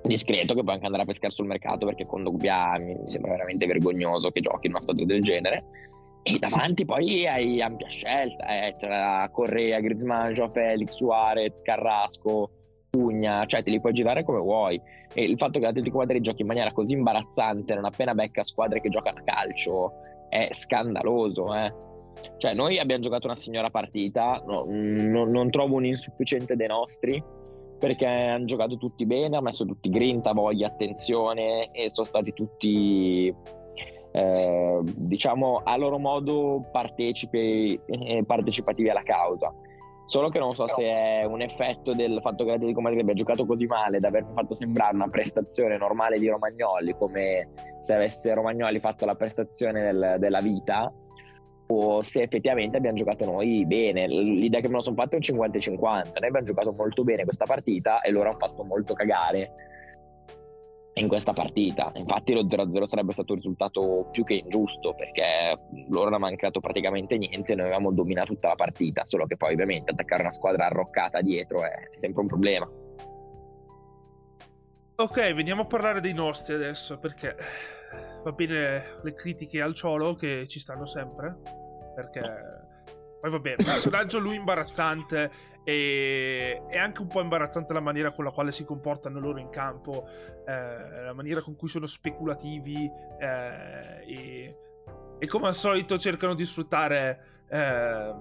[0.03, 3.65] discreto che può anche andare a pescare sul mercato perché con Dogbia mi sembra veramente
[3.65, 5.63] vergognoso che giochi in una squadra del genere
[6.23, 12.51] e davanti poi hai ampia scelta eh, tra Correa, Griezmann, Joao Felix, Suarez, Carrasco
[12.89, 14.81] Pugna, cioè te li puoi girare come vuoi
[15.13, 18.81] e il fatto che l'Atletico Madrid giochi in maniera così imbarazzante non appena becca squadre
[18.81, 19.91] che giocano a calcio
[20.29, 21.73] è scandaloso eh.
[22.37, 27.23] cioè noi abbiamo giocato una signora partita no, non, non trovo un insufficiente dei nostri
[27.79, 33.33] perché hanno giocato tutti bene, hanno messo tutti grinta, voglia, attenzione e sono stati tutti,
[34.11, 39.53] eh, diciamo, a loro modo partecipi, eh, partecipativi alla causa.
[40.05, 43.45] Solo che non so se è un effetto del fatto che l'Atletico Madrid abbia giocato
[43.45, 47.49] così male da avermi fatto sembrare una prestazione normale di Romagnoli, come
[47.83, 50.91] se avesse Romagnoli fatto la prestazione del, della vita,
[51.67, 54.07] o se effettivamente abbiamo giocato noi bene.
[54.07, 55.77] L'idea che me lo sono fatto è un 50-50.
[55.83, 59.51] Noi abbiamo giocato molto bene questa partita e loro hanno fatto molto cagare
[60.99, 61.91] in questa partita.
[61.95, 65.55] Infatti lo 0-0 sarebbe stato un risultato più che ingiusto perché
[65.87, 69.53] loro non ha mancato praticamente niente, noi avevamo dominato tutta la partita, solo che poi
[69.53, 72.69] ovviamente attaccare una squadra arroccata dietro è sempre un problema.
[74.95, 77.35] Ok, veniamo a parlare dei nostri adesso, perché
[78.23, 81.37] va bene le critiche al Ciolo che ci stanno sempre,
[81.95, 82.67] perché
[83.19, 88.31] poi vabbè, personaggio lui imbarazzante e è anche un po' imbarazzante la maniera con la
[88.31, 90.07] quale si comportano loro in campo,
[90.47, 94.57] eh, la maniera con cui sono speculativi eh, e,
[95.19, 98.15] e, come al solito cercano di sfruttare eh,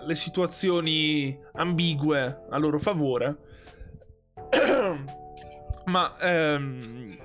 [0.00, 3.36] le situazioni ambigue a loro favore.
[5.84, 7.16] Ma ehm,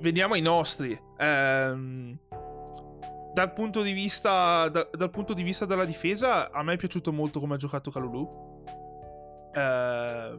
[0.00, 0.98] veniamo ai nostri.
[1.18, 2.18] Ehm,
[3.32, 7.12] dal punto di vista da, dal punto di vista della difesa a me è piaciuto
[7.12, 8.62] molto come ha giocato Calulu
[9.54, 10.38] eh,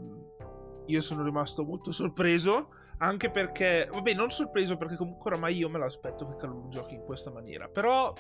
[0.86, 5.80] io sono rimasto molto sorpreso anche perché vabbè non sorpreso perché comunque oramai io me
[5.80, 8.14] l'aspetto che Calulu giochi in questa maniera però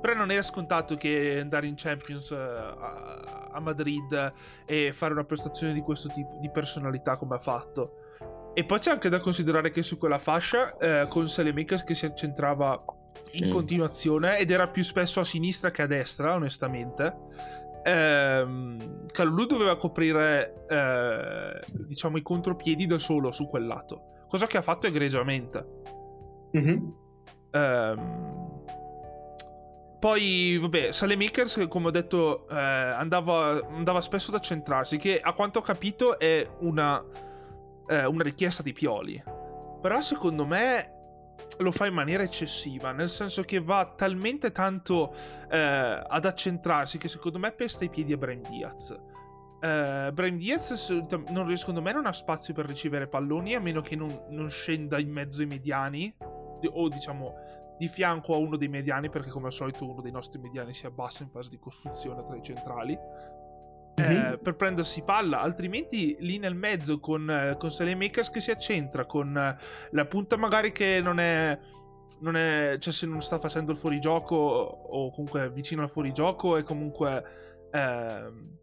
[0.00, 4.32] però non era scontato che andare in Champions uh, a, a, Madrid
[4.64, 7.98] e fare una prestazione di questo tipo di personalità come ha fatto.
[8.54, 12.06] E poi c'è anche da considerare che su quella fascia, uh, con Salemakers che si
[12.06, 12.82] accentrava
[13.32, 13.50] in mm.
[13.50, 17.14] continuazione ed era più spesso a sinistra che a destra, onestamente.
[17.82, 24.56] Ehm, Calulu doveva coprire eh, diciamo i contropiedi da solo su quel lato, cosa che
[24.56, 25.66] ha fatto egregiamente.
[26.56, 26.88] Mm-hmm.
[27.52, 28.50] Ehm,
[30.00, 35.58] poi, vabbè, Salemakers, come ho detto, eh, andava, andava, spesso ad accentrarsi, che a quanto
[35.58, 37.04] ho capito è una,
[37.86, 39.22] eh, una richiesta di Pioli.
[39.82, 40.99] Però secondo me
[41.58, 45.14] lo fa in maniera eccessiva, nel senso che va talmente tanto
[45.50, 45.58] eh,
[46.06, 48.98] ad accentrarsi che secondo me pesta i piedi a Brian Diaz.
[49.60, 50.88] Uh, Brian Diaz
[51.28, 54.98] non, secondo me non ha spazio per ricevere palloni a meno che non, non, scenda
[54.98, 56.16] in mezzo ai mediani
[56.72, 57.34] o diciamo
[57.76, 60.86] di fianco a uno dei mediani perché come al solito uno dei nostri mediani si
[60.86, 62.98] abbassa in fase di costruzione tra i centrali
[63.98, 64.34] mm-hmm.
[64.42, 69.36] per prendersi palla, altrimenti lì nel mezzo con, eh, con Makers che si accentra, con
[69.36, 69.56] eh,
[69.90, 71.58] la punta magari che non è,
[72.20, 76.62] non è, cioè se non sta facendo il fuorigioco o comunque vicino al fuorigioco e
[76.62, 77.24] comunque
[77.72, 78.58] eh,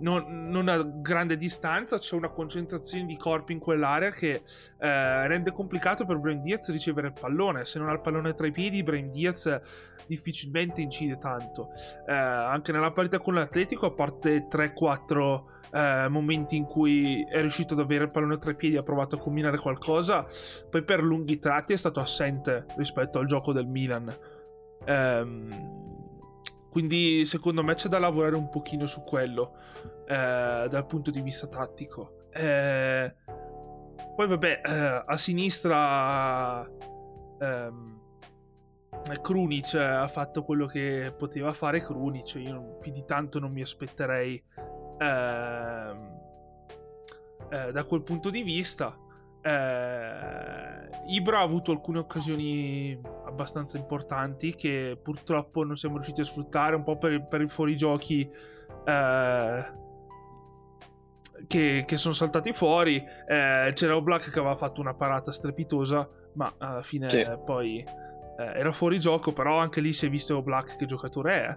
[0.00, 4.42] non, non, a grande distanza c'è una concentrazione di corpi in quell'area che
[4.78, 8.46] eh, rende complicato per Brain Diaz ricevere il pallone se non ha il pallone tra
[8.46, 9.60] i piedi Brain Diaz
[10.06, 11.70] difficilmente incide tanto.
[12.06, 17.74] Eh, anche nella partita con l'Atletico, a parte 3-4 eh, momenti in cui è riuscito
[17.74, 20.26] ad avere il pallone tra i piedi, ha provato a combinare qualcosa,
[20.68, 24.12] poi per lunghi tratti è stato assente rispetto al gioco del Milan.
[24.84, 25.88] Ehm,
[26.70, 29.56] quindi secondo me c'è da lavorare un pochino su quello
[30.06, 32.18] eh, dal punto di vista tattico.
[32.32, 33.14] Eh,
[34.16, 36.64] poi vabbè, eh, a sinistra
[37.40, 38.00] ehm,
[39.20, 44.42] Krunic ha fatto quello che poteva fare Krunic, io più di tanto non mi aspetterei
[44.98, 45.94] eh,
[47.50, 48.96] eh, da quel punto di vista.
[49.42, 56.76] Eh, Ibra ha avuto alcune occasioni abbastanza importanti che purtroppo non siamo riusciti a sfruttare
[56.76, 58.30] un po' per, per i fuorigiochi
[58.84, 59.72] eh,
[61.46, 62.96] che, che, sono saltati fuori.
[62.96, 67.26] Eh, c'era Black che aveva fatto una parata strepitosa, ma alla fine sì.
[67.44, 67.84] poi
[68.40, 71.56] eh, era fuori gioco, però anche lì si è visto Black che giocatore è.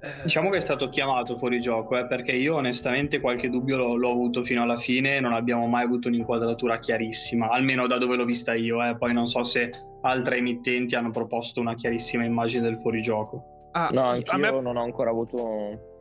[0.00, 0.22] Eh...
[0.22, 4.10] Diciamo che è stato chiamato fuori gioco, eh, perché io onestamente qualche dubbio l'ho, l'ho,
[4.10, 8.54] avuto fino alla fine, non abbiamo mai avuto un'inquadratura chiarissima, almeno da dove l'ho vista
[8.54, 8.96] io, eh.
[8.96, 9.70] poi non so se
[10.02, 13.68] altre emittenti hanno proposto una chiarissima immagine del fuorigioco.
[13.72, 14.60] Ah, no, anch'io me...
[14.60, 15.92] non ho ancora avuto...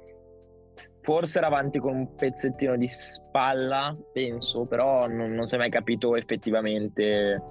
[1.01, 5.69] Forse era avanti con un pezzettino di spalla, penso, però non, non si è mai
[5.69, 7.41] capito effettivamente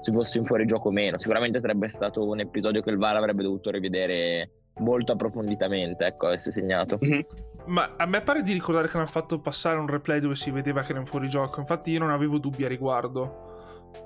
[0.00, 1.18] se fosse in fuorigioco o meno.
[1.18, 6.50] Sicuramente sarebbe stato un episodio che il VAR avrebbe dovuto rivedere molto approfonditamente, ecco, avesse
[6.50, 6.98] segnato.
[7.02, 7.20] Mm-hmm.
[7.66, 10.82] Ma a me pare di ricordare che hanno fatto passare un replay dove si vedeva
[10.82, 13.50] che era in fuorigioco, infatti io non avevo dubbi a riguardo.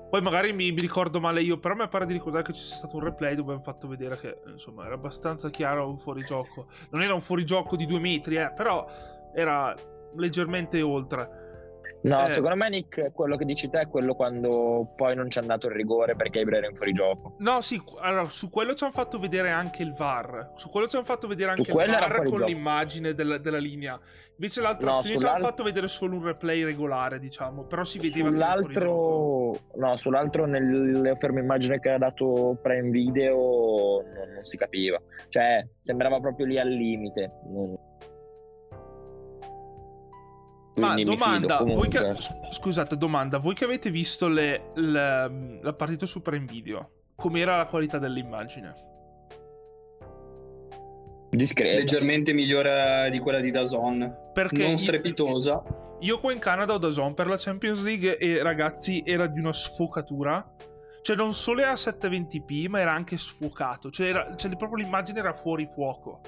[0.09, 2.63] Poi magari mi, mi, ricordo male io, però a me pare di ricordare che ci
[2.63, 6.67] sia stato un replay dove hanno fatto vedere che insomma era abbastanza chiaro un fuorigioco.
[6.91, 8.85] Non era un fuorigioco di due metri, eh, però
[9.33, 9.73] era
[10.15, 11.46] leggermente oltre.
[12.01, 15.39] No, eh, secondo me Nick, quello che dici te è quello quando poi non ci
[15.39, 17.35] è andato il rigore perché Ibra era in fuorigioco.
[17.39, 20.53] No, sì, allora su quello ci hanno fatto vedere anche il VAR.
[20.55, 23.99] Su quello ci hanno fatto vedere anche il VAR con l'immagine della, della, linea.
[24.37, 27.97] Invece l'altra no, azione ci hanno fatto vedere solo un replay regolare, diciamo, però si
[27.99, 29.59] vedeva sull'altro...
[29.75, 35.01] No, sull'altro nelle ferme immagine che ha dato Prime Video non, non si capiva.
[35.29, 37.31] Cioè, sembrava proprio lì al limite.
[37.45, 37.86] Non
[40.77, 42.15] ma domanda, voi che,
[42.51, 47.65] scusate, domanda, voi che avete visto le, le, la partita su Prime Video, com'era la
[47.65, 48.95] qualità dell'immagine?
[51.29, 51.75] Discreta.
[51.75, 54.31] leggermente migliore di quella di Dazon.
[54.33, 55.63] Perché non io- strepitosa.
[56.01, 59.53] Io qua in Canada ho Dazon per la Champions League e ragazzi era di una
[59.53, 60.55] sfocatura.
[61.01, 63.89] Cioè non solo era a 720p ma era anche sfocato.
[63.89, 66.21] Cioè, era, cioè proprio l'immagine era fuori fuoco.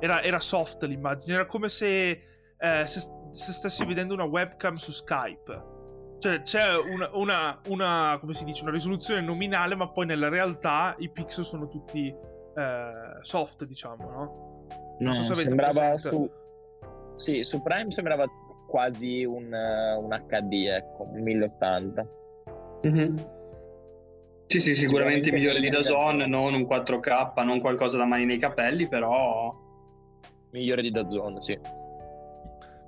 [0.00, 2.22] Era, era soft l'immagine, era come se,
[2.58, 3.00] eh, se,
[3.30, 5.78] se stessi vedendo una webcam su Skype.
[6.18, 10.94] Cioè c'è una, una, una, come si dice, una risoluzione nominale ma poi nella realtà
[10.98, 12.90] i pixel sono tutti eh,
[13.22, 14.66] soft diciamo, no?
[14.98, 16.08] No, so se avete sembrava presente.
[16.08, 16.30] su...
[17.16, 18.26] Sì, su Prime sembrava
[18.66, 22.06] quasi un, eh, un HD, ecco, un 1080.
[24.46, 26.18] Sì, sì, sicuramente migliore di Dazon.
[26.26, 29.68] non un 4K, non qualcosa da mani nei capelli, però
[30.50, 31.58] Migliore di Dazon, sì.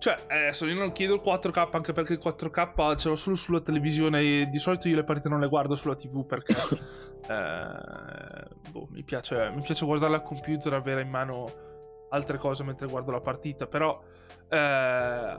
[0.03, 3.61] Cioè, adesso io non chiedo il 4K anche perché il 4K ce l'ho solo sulla
[3.61, 6.57] televisione e di solito io le partite non le guardo sulla TV perché
[7.31, 11.45] eh, boh, mi, piace, mi piace guardare al computer, avere in mano
[12.11, 14.03] altre cose mentre guardo la partita, però
[14.49, 15.37] eh,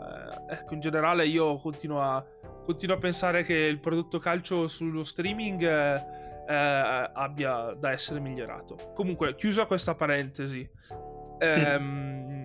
[0.47, 2.25] ecco, in generale io continuo a,
[2.63, 6.05] continuo a pensare che il prodotto calcio sullo streaming eh,
[6.47, 8.93] eh, abbia da essere migliorato.
[8.95, 10.65] Comunque, chiusa questa parentesi,
[11.37, 12.42] ehm,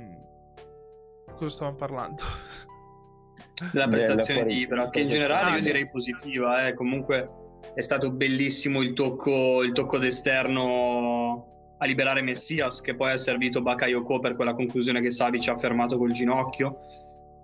[1.38, 2.22] cosa stavamo parlando?
[3.72, 6.74] della prestazione di Ibra, che in generale io direi positiva, eh.
[6.74, 7.28] comunque
[7.74, 11.46] è stato bellissimo il tocco, il tocco d'esterno
[11.78, 15.96] a liberare Messias, che poi ha servito Bakayoko per quella conclusione che Savic ha fermato
[15.96, 16.76] col ginocchio.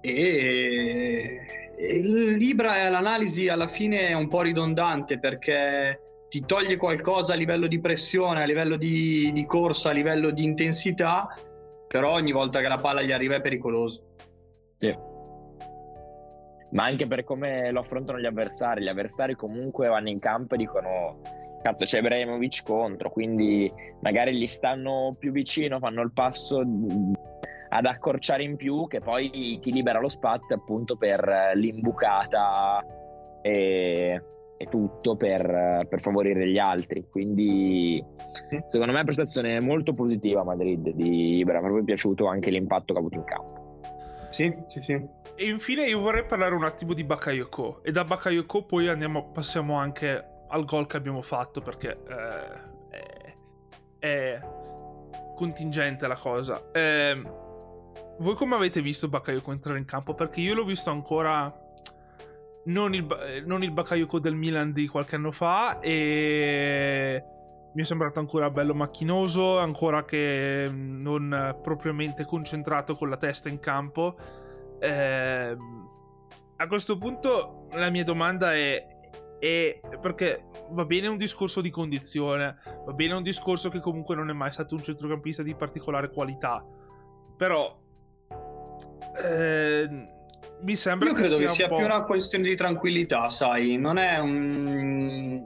[0.00, 1.40] E,
[1.76, 7.68] e l'Ibra l'analisi alla fine è un po' ridondante perché ti toglie qualcosa a livello
[7.68, 11.28] di pressione, a livello di, di corsa, a livello di intensità,
[11.94, 14.16] però ogni volta che la palla gli arriva è pericoloso.
[14.78, 14.92] Sì.
[16.72, 18.82] Ma anche per come lo affrontano gli avversari.
[18.82, 21.20] Gli avversari comunque vanno in campo e dicono
[21.62, 26.64] cazzo c'è Ibrahimovic contro, quindi magari gli stanno più vicino, fanno il passo
[27.68, 32.84] ad accorciare in più che poi ti libera lo spazio appunto per l'imbucata
[33.40, 34.20] e,
[34.56, 37.06] e tutto per, per favorire gli altri.
[37.10, 38.04] Quindi
[38.66, 42.26] secondo me è una prestazione molto positiva a Madrid di Ibra, mi è proprio piaciuto
[42.26, 43.80] anche l'impatto che ha avuto in campo.
[44.28, 44.92] Sì, sì, sì.
[45.36, 49.74] E infine io vorrei parlare un attimo di Bakayoko e da Bakayoko poi andiamo, passiamo
[49.74, 53.36] anche al gol che abbiamo fatto perché eh,
[53.98, 54.40] è, è
[55.34, 56.70] contingente la cosa.
[56.72, 57.42] Ehm,
[58.18, 60.14] voi come avete visto Bakayoko entrare in campo?
[60.14, 61.52] Perché io l'ho visto ancora
[62.64, 67.22] non il, eh, non il Bakayoko del Milan di qualche anno fa e
[67.74, 73.48] mi è sembrato ancora bello macchinoso, ancora che mm, non propriamente concentrato con la testa
[73.48, 74.16] in campo.
[74.80, 75.90] Ehm,
[76.56, 78.86] a questo punto la mia domanda è,
[79.38, 82.56] è perché va bene un discorso di condizione,
[82.86, 86.64] va bene un discorso che comunque non è mai stato un centrocampista di particolare qualità,
[87.36, 87.76] però
[89.26, 90.12] ehm,
[90.62, 94.18] mi sembra Io credo che sia po'- più una questione di tranquillità, sai, non è
[94.18, 95.44] un...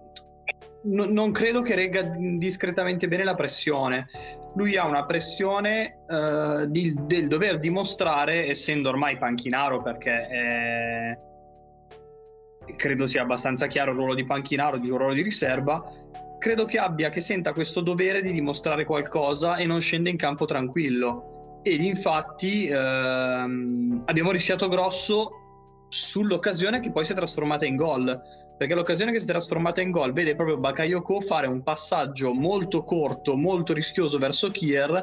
[0.85, 4.07] no- non credo che regga discretamente bene la pressione.
[4.55, 11.17] Lui ha una pressione eh, di- del dover dimostrare, essendo ormai panchinaro, perché è-
[12.77, 15.83] credo sia abbastanza chiaro il ruolo di panchinaro, di un ruolo di riserva,
[16.39, 20.45] credo che abbia, che senta questo dovere di dimostrare qualcosa e non scende in campo
[20.45, 21.38] tranquillo.
[21.63, 25.31] Ed infatti ehm, abbiamo rischiato grosso
[25.89, 28.21] sull'occasione che poi si è trasformata in gol.
[28.59, 32.83] Perché l'occasione che si è trasformata in gol vede proprio Bakayoko fare un passaggio molto
[32.83, 35.01] corto, molto rischioso verso Kier,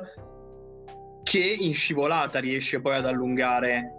[1.24, 3.94] che in scivolata riesce poi ad allungare,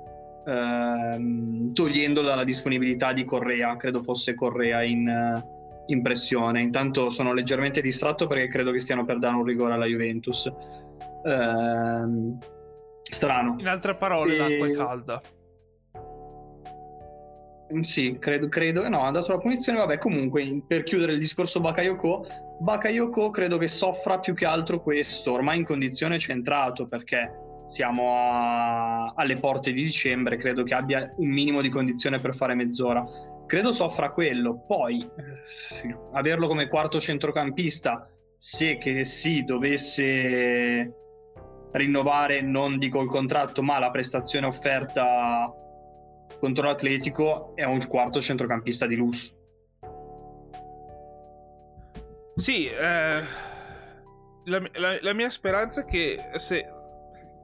[0.46, 3.76] ehm, togliendolo dalla disponibilità di Correa.
[3.76, 5.42] Credo fosse Correa in,
[5.86, 6.60] in pressione.
[6.60, 10.52] Intanto sono leggermente distratto perché credo che stiano per dare un rigore alla Juventus.
[11.24, 12.38] Ehm,
[13.02, 13.56] strano.
[13.58, 15.20] In altre parole, E- l'acqua è calda.
[17.74, 18.88] Mm, Sì, credo, credo.
[18.88, 19.78] No, ha dato la punizione.
[19.78, 22.26] Vabbè, comunque, per chiudere il discorso Bakayoko,
[22.60, 27.32] Bakayoko credo che soffra più che altro questo, ormai in condizione centrato, perché
[27.66, 32.54] siamo a- alle porte di dicembre, credo che abbia un minimo di condizione per fare
[32.54, 33.04] mezz'ora.
[33.46, 34.62] Credo soffra quello.
[34.64, 38.08] Poi, eh, averlo come quarto centrocampista,
[38.48, 40.94] se che si dovesse
[41.72, 45.52] rinnovare, non dico il contratto, ma la prestazione offerta
[46.38, 49.34] contro l'Atletico è un quarto centrocampista di lusso.
[52.36, 53.20] Sì, eh,
[54.44, 56.68] la, la- la mia speranza è che se...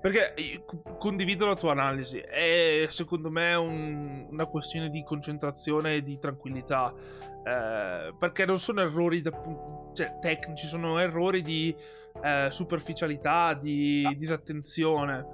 [0.03, 0.64] Perché
[0.98, 6.92] condivido la tua analisi, è secondo me un- una questione di concentrazione e di tranquillità,
[6.92, 9.30] eh, perché non sono errori da
[9.94, 11.74] cioè, tecnici, sono errori di
[12.20, 15.24] eh, superficialità, di disattenzione.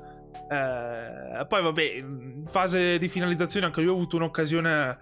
[0.51, 4.99] Eh, poi vabbè, in fase di finalizzazione anche io ho avuto un'occasione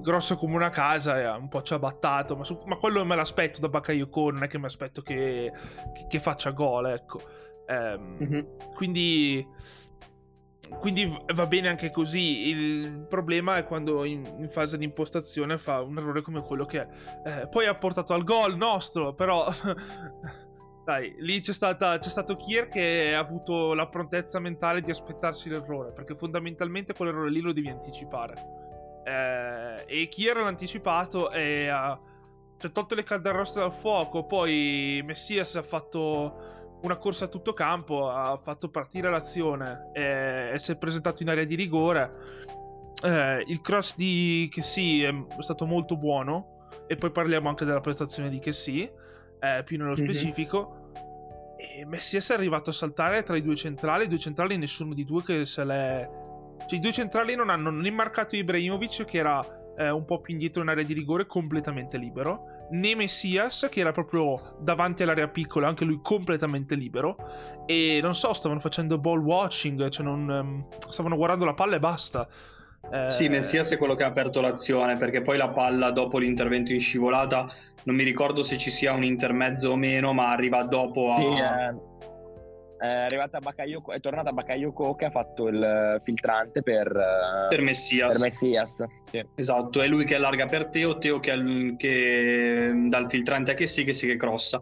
[0.00, 3.14] grossa come una casa e un po' ci ha battato, ma, su, ma quello me
[3.14, 5.52] l'aspetto da Bakayoko, non è che mi aspetto che,
[5.94, 7.20] che, che faccia gol, ecco.
[7.72, 8.40] Eh, mm-hmm.
[8.74, 9.46] Quindi
[10.78, 12.48] quindi va bene anche così.
[12.48, 16.86] Il problema è quando in, in, fase di impostazione fa un errore come quello che
[17.24, 19.46] eh, poi ha portato al gol nostro, però
[20.84, 25.48] dai, lì c'è, stata, c'è stato Kier che ha avuto la prontezza mentale di aspettarsi
[25.48, 28.34] l'errore, perché fondamentalmente quell'errore lì lo devi anticipare.
[29.04, 31.98] Eh, e Kier l'ha anticipato e ha
[32.56, 38.08] cioè, tolto le calderoste dal fuoco, poi Messias ha fatto una corsa a tutto campo,
[38.10, 42.10] ha fatto partire l'azione e, e si è presentato in area di rigore.
[43.04, 48.28] Eh, il cross di Kessi è stato molto buono e poi parliamo anche della prestazione
[48.28, 50.04] di Kessi, eh, più nello mhm.
[50.04, 50.76] specifico.
[50.76, 51.80] Mm-hmm.
[51.80, 55.04] E Messias è arrivato a saltare tra i due centrali, i due centrali nessuno di
[55.04, 56.08] due che se l'è...
[56.66, 59.40] Cioè i due centrali non hanno né marcato Ibrahimovic che era
[59.76, 63.92] eh, un po' più indietro in area di rigore completamente libero né Messias, che era
[63.92, 67.16] proprio davanti all'area piccola, anche lui completamente libero.
[67.66, 71.80] E non so, stavano facendo ball watching, cioè non, um, stavano guardando la palla e
[71.80, 72.26] basta.
[72.90, 73.08] Eh...
[73.08, 76.80] Sì, Messias è quello che ha aperto l'azione, perché poi la palla dopo l'intervento in
[76.80, 77.48] scivolata,
[77.84, 81.14] non mi ricordo se ci sia un intermezzo o meno, ma arriva dopo a...
[81.14, 81.90] Sì, eh
[82.82, 86.92] è arrivata a Bakayoko, è tornata a Bakayoko che ha fatto il filtrante per,
[87.48, 88.10] per Messias.
[88.10, 89.24] Per Messias sì.
[89.36, 93.84] Esatto, è lui che allarga per Teo, Teo che, che dal filtrante a che sì,
[93.84, 94.60] che sì che crossa.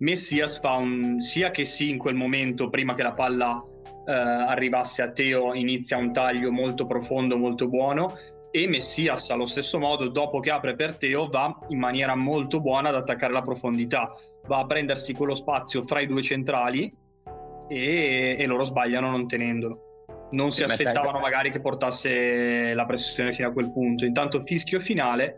[0.00, 3.64] Messias fa un sia che sì in quel momento, prima che la palla
[4.06, 8.12] eh, arrivasse a Teo, inizia un taglio molto profondo, molto buono.
[8.50, 12.90] E Messias allo stesso modo, dopo che apre per Teo, va in maniera molto buona
[12.90, 14.14] ad attaccare la profondità.
[14.46, 17.00] Va a prendersi quello spazio fra i due centrali
[17.68, 20.06] e, e loro sbagliano non tenendolo.
[20.32, 24.04] Non si aspettavano magari che portasse la pressione fino a quel punto.
[24.04, 25.36] Intanto fischio finale,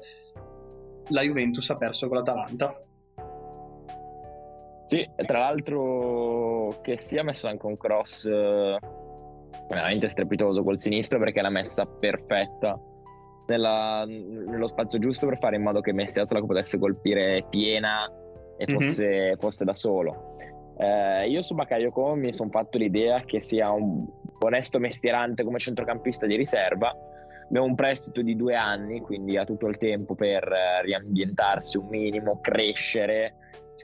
[1.08, 2.78] la Juventus ha perso con l'Atalanta.
[4.84, 8.78] Sì, tra l'altro che sia messo anche un cross eh,
[9.68, 12.78] veramente strepitoso col sinistro perché l'ha messa perfetta
[13.46, 18.10] nella, nello spazio giusto per fare in modo che Messias la potesse colpire piena
[18.56, 18.78] e mhm.
[18.78, 19.36] fosse, mm-hmm.
[19.36, 20.33] fosse da solo.
[20.76, 24.06] Eh, io su Bakayoko mi sono fatto l'idea che sia un
[24.40, 26.94] onesto mestierante come centrocampista di riserva.
[27.46, 31.86] Abbiamo un prestito di due anni, quindi ha tutto il tempo per eh, riambientarsi un
[31.88, 33.36] minimo, crescere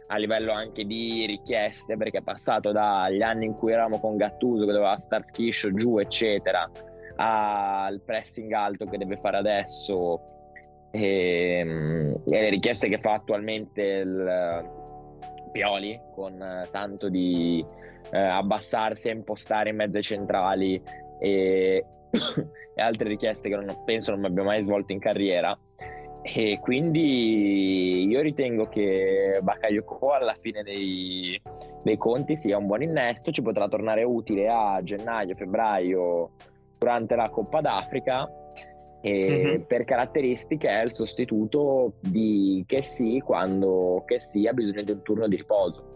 [0.09, 4.66] a livello anche di richieste, perché è passato dagli anni in cui eravamo con Gattuso
[4.66, 6.68] che doveva star schiscio giù, eccetera,
[7.16, 10.20] al pressing alto che deve fare adesso
[10.91, 14.80] e, ehm, e le richieste che fa attualmente il,
[15.51, 17.64] Pioli con eh, tanto di
[18.11, 20.82] eh, abbassarsi e impostare in mezzo ai centrali
[21.18, 21.84] e,
[22.74, 25.57] e altre richieste che non penso non abbia mai svolto in carriera.
[26.22, 31.40] E quindi io ritengo che Bakayoko alla fine dei,
[31.82, 36.32] dei, conti sia un buon innesto, ci potrà tornare utile a gennaio, febbraio
[36.78, 38.28] durante la Coppa d'Africa
[39.03, 39.62] e mm-hmm.
[39.62, 45.03] per caratteristiche è il sostituto di che sì quando che sì ha bisogno di un
[45.03, 45.88] turno di riposo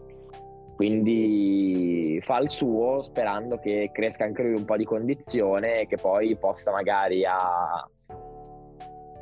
[0.75, 5.97] quindi fa il suo sperando che cresca anche lui un po' di condizione e che
[5.97, 7.87] poi possa magari a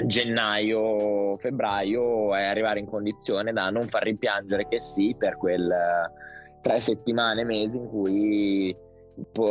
[0.05, 5.71] gennaio febbraio arrivare in condizione da non far rimpiangere che sì per quel
[6.61, 8.75] tre settimane mesi in cui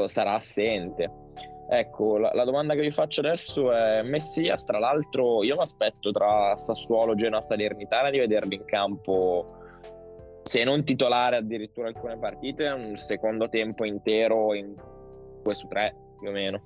[0.07, 1.22] sarà assente
[1.69, 6.11] Ecco, la, la, domanda che vi faccio adesso è Messias, tra l'altro io mi aspetto
[6.11, 9.47] tra Sassuolo, Genoa, Salernitana di vederli in campo,
[10.45, 14.75] se non titolare addirittura alcune partite, un secondo tempo intero in
[15.43, 16.63] 2 su 3 più o meno.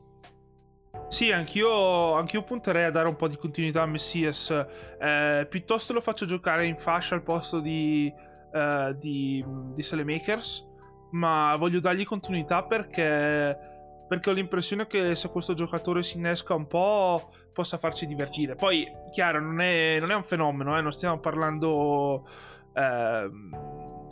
[1.09, 4.51] Sì, anch'io, anch'io punterei a dare un po' di continuità a Messias.
[4.99, 8.13] Eh, piuttosto lo faccio giocare in fascia al posto di,
[8.53, 10.65] eh, di, di Selemakers.
[11.13, 13.76] Ma voglio dargli continuità perché
[14.09, 18.55] perché ho l'impressione che se questo giocatore si innesca un po' possa farci divertire.
[18.55, 20.83] Poi, chiaro, non è, non è un fenomeno, eh?
[20.83, 22.29] non stiamo parlando
[22.75, 23.31] eh,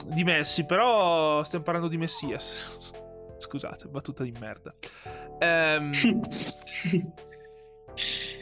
[0.07, 2.78] di Messi, però stiamo parlando di Messias.
[3.38, 4.74] Scusate, battuta di merda.
[5.38, 5.90] Ehm,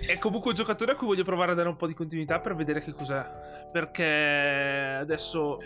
[0.06, 2.54] è comunque un giocatore a cui voglio provare a dare un po' di continuità per
[2.54, 3.68] vedere che cos'è.
[3.72, 5.58] Perché adesso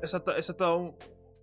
[0.00, 0.92] è stata, è stata un,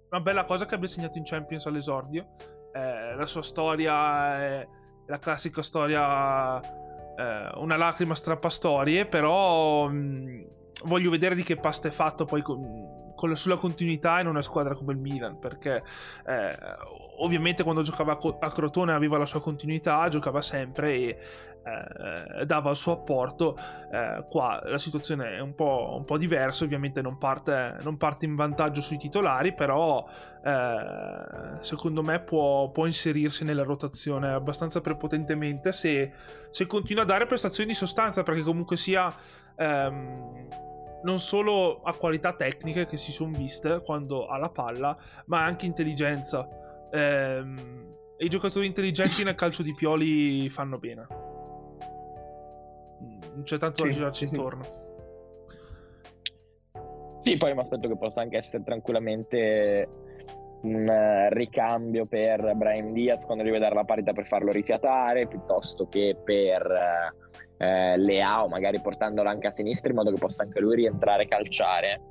[0.10, 4.68] una bella cosa che abbia segnato in Champions all'esordio eh, la sua storia è
[5.08, 10.42] la classica storia, eh, una lacrima strappa storie, però mh, mm,
[10.86, 12.62] voglio vedere di che pasta è fatto poi con,
[13.18, 15.84] con la, sulla continuità in una squadra come il Milan, perché
[16.26, 16.56] eh,
[17.18, 21.18] ovviamente quando giocava a Crotone aveva la sua continuità, giocava sempre e
[21.68, 23.58] eh, dava il suo apporto.
[23.92, 28.26] Eh, qua la situazione è un po', un po diversa, ovviamente non parte, non parte,
[28.26, 30.08] in vantaggio sui titolari, però
[30.44, 36.12] eh, secondo me può, può, inserirsi nella rotazione abbastanza prepotentemente se,
[36.52, 39.14] se, continua a dare prestazioni di sostanza, perché comunque sia...
[39.56, 40.66] Ehm,
[41.04, 45.66] non solo a qualità tecniche che si sono viste quando ha la palla, ma anche
[45.66, 46.48] intelligenza.
[46.92, 51.28] Ehm, I giocatori intelligenti nel calcio di Pioli fanno bene
[53.38, 54.66] non c'è tanto sì, da girarci sì, intorno.
[57.20, 59.88] Sì, poi mi aspetto che possa anche essere tranquillamente
[60.62, 65.88] un uh, ricambio per Brian Diaz quando deve dare la parità per farlo rifiatare, piuttosto
[65.88, 70.60] che per uh, uh, Leao, magari portandolo anche a sinistra in modo che possa anche
[70.60, 72.02] lui rientrare e calciare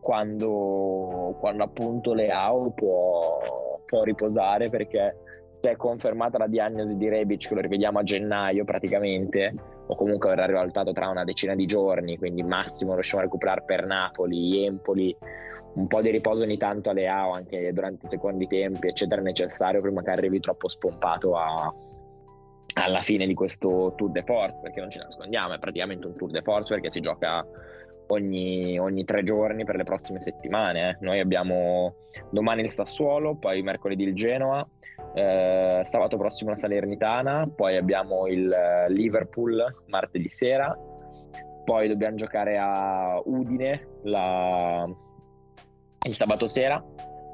[0.00, 5.16] quando, quando appunto Leao può, può riposare perché
[5.60, 9.52] se è confermata la diagnosi di Rebic che lo rivediamo a gennaio praticamente
[9.86, 13.86] o comunque verrà rivalutato tra una decina di giorni, quindi massimo riusciamo a recuperare per
[13.86, 15.16] Napoli, Empoli,
[15.74, 19.80] un po' di riposo ogni tanto alle AO anche durante i secondi tempi, eccetera, necessario
[19.80, 21.72] prima che arrivi troppo spompato a,
[22.74, 26.30] alla fine di questo Tour de Force, perché non ci nascondiamo, è praticamente un Tour
[26.30, 27.46] de Force perché si gioca
[28.08, 30.90] ogni, ogni tre giorni per le prossime settimane.
[30.90, 30.96] Eh.
[31.00, 31.94] Noi abbiamo
[32.30, 34.66] domani il Sassuolo, poi mercoledì il Genoa,
[35.14, 40.76] eh, sabato prossimo la Salernitana, poi abbiamo il eh, Liverpool martedì sera,
[41.64, 44.88] poi dobbiamo giocare a Udine la...
[46.02, 46.82] il sabato sera,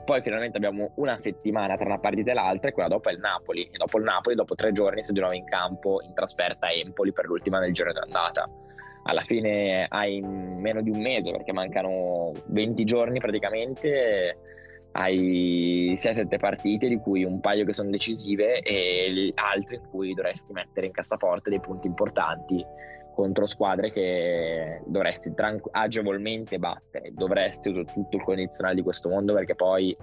[0.04, 3.20] poi finalmente abbiamo una settimana tra una partita e l'altra e quella dopo è il
[3.20, 3.64] Napoli.
[3.64, 7.12] E dopo il Napoli dopo tre giorni si nuovo in campo in trasferta a Empoli
[7.12, 8.48] per l'ultima del giorno d'andata.
[9.06, 14.38] Alla fine hai meno di un mese perché mancano 20 giorni praticamente
[14.92, 20.52] hai 6-7 partite di cui un paio che sono decisive e altre in cui dovresti
[20.52, 22.64] mettere in cassaforte dei punti importanti
[23.14, 27.12] contro squadre che dovresti tranqu- agevolmente battere.
[27.12, 29.96] Dovresti usare tutto il condizionale di questo mondo perché poi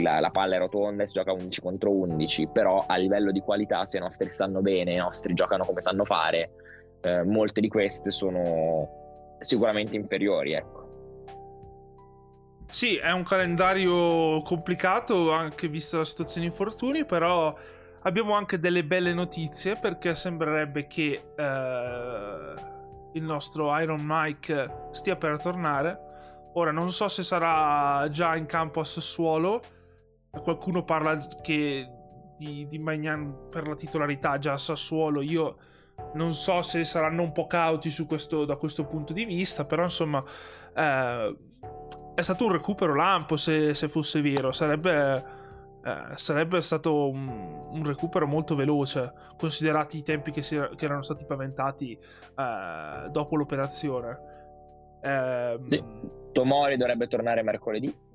[0.00, 3.40] la, la, palla è rotonda e si gioca 11 contro 11 però a livello di
[3.40, 6.52] qualità se i nostri stanno bene i nostri giocano come sanno fare
[7.00, 10.82] eh, molte di queste sono sicuramente inferiori ecco.
[12.72, 17.54] Sì, è un calendario complicato anche vista la situazione infortuni, però
[18.02, 22.54] abbiamo anche delle belle notizie perché sembrerebbe che eh,
[23.12, 26.10] il nostro Iron Mike stia per tornare.
[26.54, 29.62] Ora non so se sarà già in campo a Sassuolo,
[30.30, 31.88] qualcuno parla che
[32.36, 35.56] di, di Magnan per la titolarità già a Sassuolo, io
[36.14, 40.22] non so se saranno un po' cauti questo, da questo punto di vista, però insomma...
[40.74, 41.36] Eh,
[42.14, 45.24] è stato un recupero lampo se, se fosse vero, sarebbe,
[45.84, 47.28] eh, sarebbe stato un,
[47.70, 53.36] un, recupero molto veloce, considerati i tempi che, si, che erano stati paventati eh, dopo
[53.36, 54.18] l'operazione.
[55.02, 55.82] Eh, sì.
[56.32, 58.10] Tomori dovrebbe tornare mercoledì.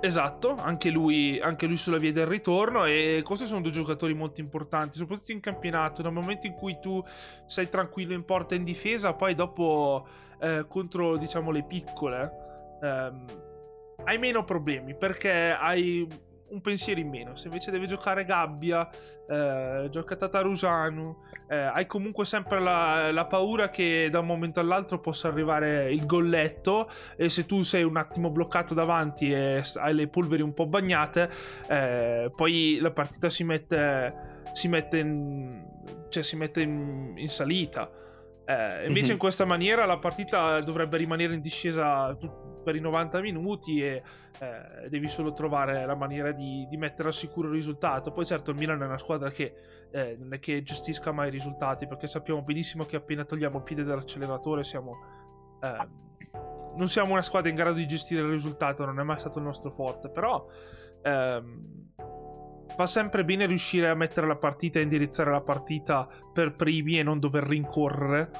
[0.00, 4.40] Esatto, anche lui, anche lui, sulla via del ritorno e questi sono due giocatori molto
[4.40, 7.02] importanti, soprattutto in campionato, nel momento in cui tu
[7.46, 10.06] sei tranquillo in porta e in difesa, poi dopo
[10.40, 12.32] eh, contro diciamo le piccole
[12.82, 13.24] ehm,
[14.04, 16.06] hai meno problemi perché hai
[16.52, 17.36] un pensiero in meno.
[17.36, 18.88] Se invece devi giocare Gabbia,
[19.26, 21.16] eh, gioca Tatarusanu,
[21.48, 26.06] eh, hai comunque sempre la, la, paura che da un momento all'altro possa arrivare il
[26.06, 30.66] golletto e se tu sei un attimo bloccato davanti e hai le polveri un po'
[30.66, 31.30] bagnate,
[31.68, 35.64] eh, poi la partita si mette, si mette, in,
[36.10, 37.90] cioè si mette in, in salita.
[38.44, 39.10] Eh, invece mm-hmm.
[39.12, 42.16] in questa maniera la partita dovrebbe rimanere in discesa
[42.62, 44.02] per i 90 minuti e
[44.38, 48.12] eh, devi solo trovare la maniera di, di, mettere al sicuro il risultato.
[48.12, 49.54] Poi certo il Milan è una squadra che
[49.90, 53.62] eh, non è che gestisca mai i risultati perché sappiamo benissimo che appena togliamo il
[53.62, 54.92] piede dall'acceleratore siamo...
[55.62, 56.10] Eh,
[56.74, 59.44] non siamo una squadra in grado di gestire il risultato, non è mai stato il
[59.44, 60.46] nostro forte, però
[61.02, 61.90] ehm,
[62.74, 67.02] fa sempre bene riuscire a mettere la partita e indirizzare la partita per primi e
[67.02, 68.30] non dover rincorrere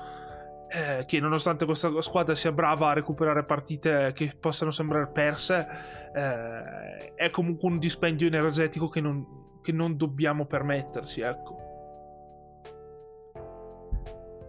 [0.73, 5.67] eh, che nonostante questa squadra sia brava a recuperare partite che possano sembrare perse,
[6.15, 11.57] eh, è comunque un dispendio energetico che non, che non dobbiamo permettersi, ecco.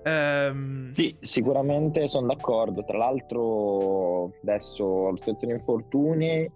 [0.03, 0.91] Ehm...
[0.93, 2.83] Sì, sicuramente sono d'accordo.
[2.83, 6.51] Tra l'altro, adesso la situazione infortuni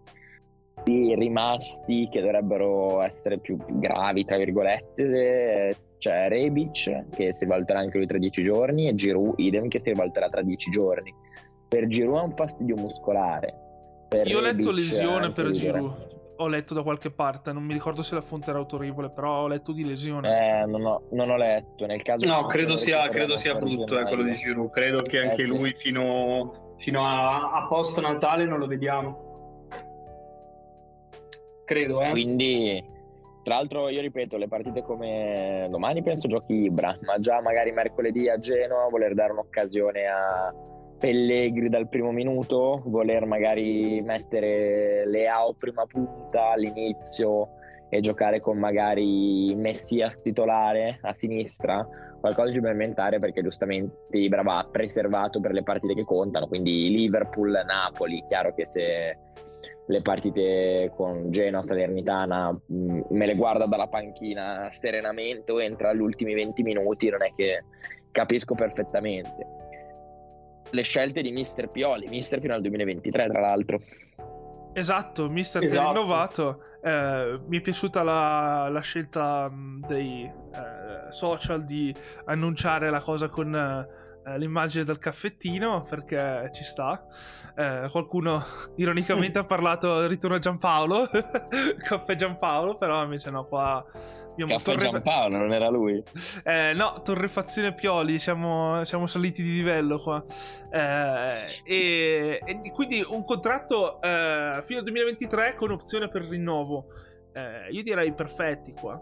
[0.84, 8.08] rimasti che dovrebbero essere più gravi, tra virgolette, c'è Rebic che si rivaluterà anche lui
[8.08, 11.14] tra 10 giorni e Giroud idem che si rivaluterà tra 10 giorni.
[11.68, 13.54] Per Giroud è un fastidio muscolare.
[14.08, 16.16] Per Io ho letto lesione per Giroud.
[16.40, 19.48] Ho letto da qualche parte, non mi ricordo se la fonte era autorevole, però ho
[19.48, 20.62] letto di lesione.
[20.62, 21.88] Eh, non ho, non ho letto.
[21.88, 24.34] Nel caso No, credo sia, credo sia brutto eh, quello di.
[24.34, 24.70] Giroud.
[24.70, 25.48] Credo che anche Eh, sì.
[25.48, 29.26] lui fino, fino a, a post Natale non lo vediamo.
[31.66, 32.12] Credo, eh.
[32.12, 32.84] Quindi,
[33.48, 38.28] tra l'altro, io ripeto, le partite come domani penso giochi Ibra, ma già magari mercoledì
[38.28, 40.54] a Genoa voler dare un'occasione a
[41.00, 47.52] Pellegri dal primo minuto, voler magari mettere Leao prima punta all'inizio
[47.88, 51.88] e giocare con magari Messias titolare a sinistra,
[52.20, 57.64] qualcosa di sperimentare perché giustamente Ibra va preservato per le partite che contano, quindi Liverpool,
[57.66, 59.18] Napoli, chiaro che se
[59.88, 66.02] le partite con Genoa, Salernitana mh, me le guarda dalla panchina serenamente o entra agli
[66.02, 67.64] ultimi 20 minuti, non è che
[68.12, 69.56] capisco perfettamente.
[70.70, 73.80] Le scelte di Mister Pioli, Mister fino al 2023 tra l'altro.
[74.74, 75.88] Esatto, mister Esatto.
[75.88, 76.64] rinnovato.
[76.84, 83.28] Eh, mi è piaciuta la, la scelta mh, dei eh, social di annunciare la cosa
[83.28, 83.88] con eh,
[84.36, 87.06] l'immagine del caffettino perché ci sta.
[87.56, 88.44] Eh, qualcuno
[88.76, 91.10] ironicamente ha parlato ritorno a Giampaolo,
[91.84, 93.86] caffè Giampaolo, però invece no, qua
[94.38, 96.02] abbiamo Caffè torre- Giampaolo, non era lui.
[96.44, 100.24] eh, no, torrefazione Pioli, siamo, siamo saliti di livello qua.
[100.70, 106.88] Eh, e, e quindi un contratto eh, fino al 2023 con opzione per rinnovo.
[107.34, 109.00] Eh, io direi perfetti qua.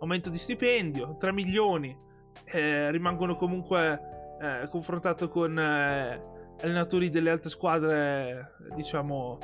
[0.00, 2.10] Aumento di stipendio, 3 milioni.
[2.52, 4.00] Eh, rimangono comunque
[4.40, 6.20] eh, confrontato con eh,
[6.60, 9.38] allenatori delle altre squadre, diciamo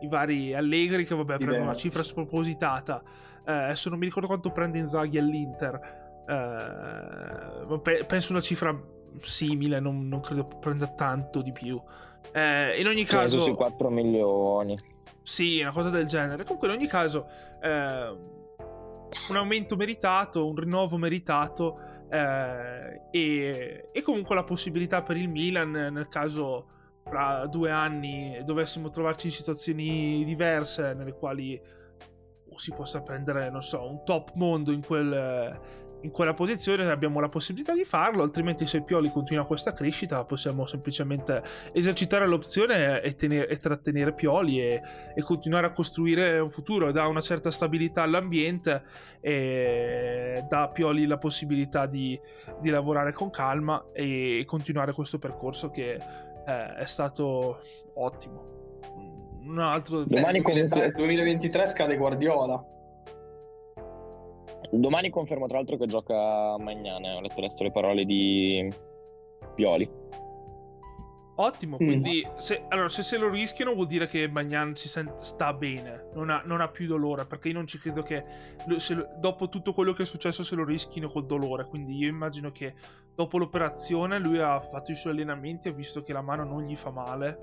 [0.00, 3.02] i vari Allegri che vabbè prendono una cifra spropositata.
[3.46, 6.02] Eh, adesso non mi ricordo quanto prende Inzaghi all'Inter.
[6.26, 8.74] Eh, pe- penso una cifra
[9.20, 11.80] simile, non, non credo prenda tanto di più.
[12.32, 14.78] Eh, in ogni Credo caso, sui 4 milioni.
[15.22, 16.44] sì, una cosa del genere.
[16.44, 17.26] Comunque, in ogni caso,
[17.62, 18.08] eh,
[19.28, 21.78] un aumento meritato, un rinnovo meritato
[22.14, 26.66] eh, e, e comunque la possibilità per il Milan nel caso
[27.02, 31.60] fra due anni dovessimo trovarci in situazioni diverse nelle quali
[32.54, 35.58] si possa prendere, non so, un top mondo in, quel,
[36.04, 40.66] in quella posizione, abbiamo la possibilità di farlo, altrimenti se Pioli continua questa crescita possiamo
[40.66, 41.42] semplicemente
[41.72, 44.82] esercitare l'opzione e, tenere- e trattenere Pioli e,
[45.14, 48.82] e continuare a costruire un futuro, dà una certa stabilità all'ambiente
[49.20, 52.20] e dà a Pioli la possibilità di,
[52.60, 57.60] di lavorare con calma e continuare questo percorso che eh, è stato
[57.94, 58.44] ottimo.
[59.46, 60.04] Un altro.
[60.04, 62.62] Domani Eh, comunque- 2023, 2023 scade Guardiola.
[64.70, 68.72] Domani confermo tra l'altro che gioca Magnane, ho letto adesso le parole di
[69.54, 70.02] Pioli.
[71.36, 71.84] Ottimo, Mm.
[71.84, 76.08] quindi se, allora, se se lo rischiano vuol dire che Magnan si sent- sta bene,
[76.14, 78.22] non ha, non ha più dolore, perché io non ci credo che
[78.66, 82.08] lo- se dopo tutto quello che è successo se lo rischino col dolore, quindi io
[82.08, 82.74] immagino che
[83.16, 86.76] dopo l'operazione lui ha fatto i suoi allenamenti, ha visto che la mano non gli
[86.76, 87.38] fa male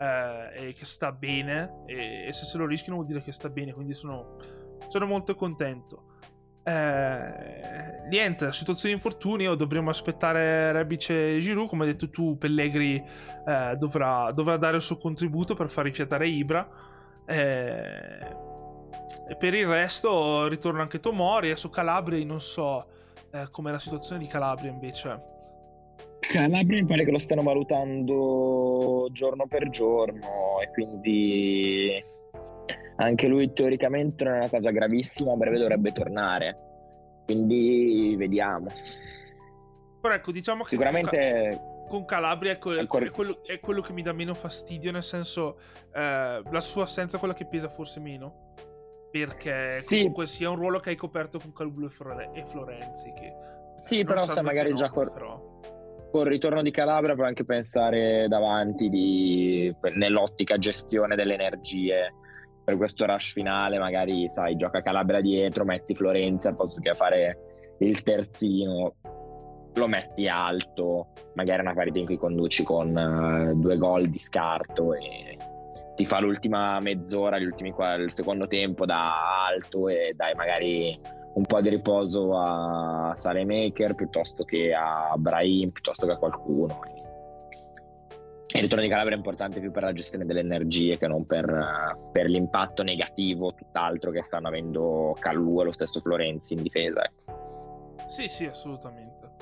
[0.00, 3.50] eh, e che sta bene e, e se se lo rischiano vuol dire che sta
[3.50, 4.38] bene, quindi sono,
[4.88, 6.12] sono molto contento.
[6.66, 12.96] Eh, niente, situazione di infortunio, dovremo aspettare Rebic e Giroud, come hai detto tu Pellegri
[12.96, 16.66] eh, dovrà, dovrà dare il suo contributo per far rifiatare Ibra.
[17.26, 18.42] Eh,
[19.26, 21.50] e per il resto ritorna anche Tomori.
[21.50, 22.86] Adesso Calabria, non so
[23.30, 25.32] eh, com'è la situazione di Calabria invece.
[26.20, 32.02] Calabria mi pare che lo stanno valutando giorno per giorno e quindi
[32.96, 36.56] anche lui teoricamente non è una cosa gravissima, a breve dovrebbe tornare.
[37.24, 38.66] Quindi vediamo.
[40.00, 43.80] Però ecco, diciamo che Sicuramente con, con Calabria è, quel- Ancora- è quello, è quello
[43.80, 45.58] che mi dà meno fastidio, nel senso
[45.94, 48.52] eh, la sua assenza è quella che pesa forse meno.
[49.10, 49.98] Perché Sì.
[49.98, 53.12] comunque sia un ruolo che hai coperto con Calabria e, Flore- e Florenzi.
[53.12, 53.32] Che
[53.76, 55.40] sì, però se magari già col, però.
[56.10, 62.12] col ritorno di Calabria puoi anche pensare davanti di- nell'ottica gestione delle energie
[62.64, 67.38] per questo rush finale, magari sai, gioca Calabria dietro, metti Florenzi al posto che fare
[67.78, 68.94] il terzino,
[69.74, 74.94] lo metti alto, magari una partita in cui conduci con eh, due gol di scarto
[74.94, 75.36] e
[75.96, 80.98] ti fa l'ultima mezz'ora, gli ultimi qua- il secondo tempo da alto e dai magari
[81.34, 86.80] un po' di riposo a Salemaker piuttosto che a Brahim, piuttosto che a qualcuno.
[88.54, 91.48] Il ritorno di Calabria è importante più per la gestione delle energie che non per,
[91.48, 97.02] eh, per l'impatto negativo, tutt'altro che stanno avendo Callu e lo stesso Florenzi in difesa.
[97.02, 97.96] ecco.
[98.06, 99.32] Sì, sì, assolutamente.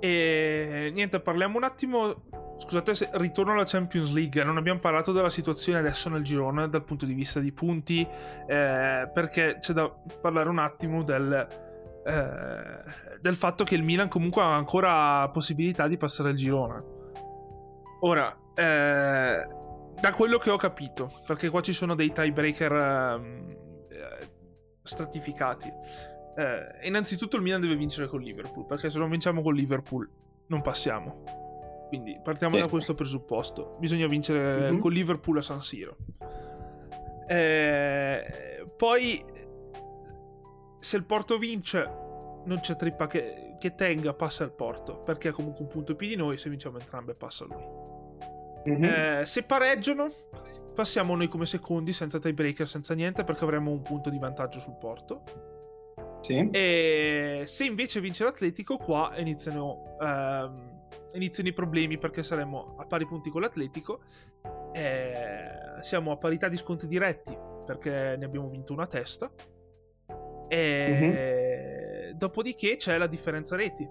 [0.00, 2.24] E niente, parliamo un attimo
[2.58, 6.82] scusate se ritorno alla Champions League, non abbiamo parlato della situazione adesso nel girone dal
[6.82, 9.88] punto di vista di punti, eh, perché c'è da
[10.20, 11.46] parlare un attimo del,
[12.04, 16.93] eh, del fatto che il Milan comunque ha ancora possibilità di passare il girone.
[18.06, 19.46] Ora, eh,
[19.98, 23.46] da quello che ho capito, perché qua ci sono dei tiebreaker ehm,
[23.88, 24.28] eh,
[24.82, 25.72] stratificati.
[26.36, 30.06] Eh, innanzitutto il Milan deve vincere con Liverpool, perché se non vinciamo con Liverpool
[30.48, 31.22] non passiamo.
[31.88, 32.60] Quindi partiamo sì.
[32.60, 33.76] da questo presupposto.
[33.78, 34.80] Bisogna vincere mm-hmm.
[34.80, 35.96] con Liverpool a San Siro.
[37.26, 39.24] Eh, poi,
[40.78, 41.90] se il Porto vince,
[42.44, 46.06] non c'è trippa che, che, tenga, passa il Porto, perché ha comunque un punto più
[46.06, 47.93] di noi, se vinciamo entrambe passa lui.
[48.68, 48.84] Mm-hmm.
[48.84, 50.06] Eh, se pareggiano,
[50.74, 54.76] passiamo noi come secondi, senza tiebreaker, senza niente, perché avremo un punto di vantaggio sul
[54.78, 55.22] Porto.
[56.20, 56.48] Sì.
[56.50, 63.06] E se invece vince l'Atletico, qua iniziano, ehm, iniziano i problemi perché saremo a pari
[63.06, 64.00] punti con l'Atletico.
[64.72, 65.46] Eh,
[65.82, 67.36] siamo a parità di sconti diretti
[67.66, 69.30] perché ne abbiamo vinto una testa.
[70.48, 72.16] E mm-hmm.
[72.16, 73.86] dopodiché c'è la differenza reti.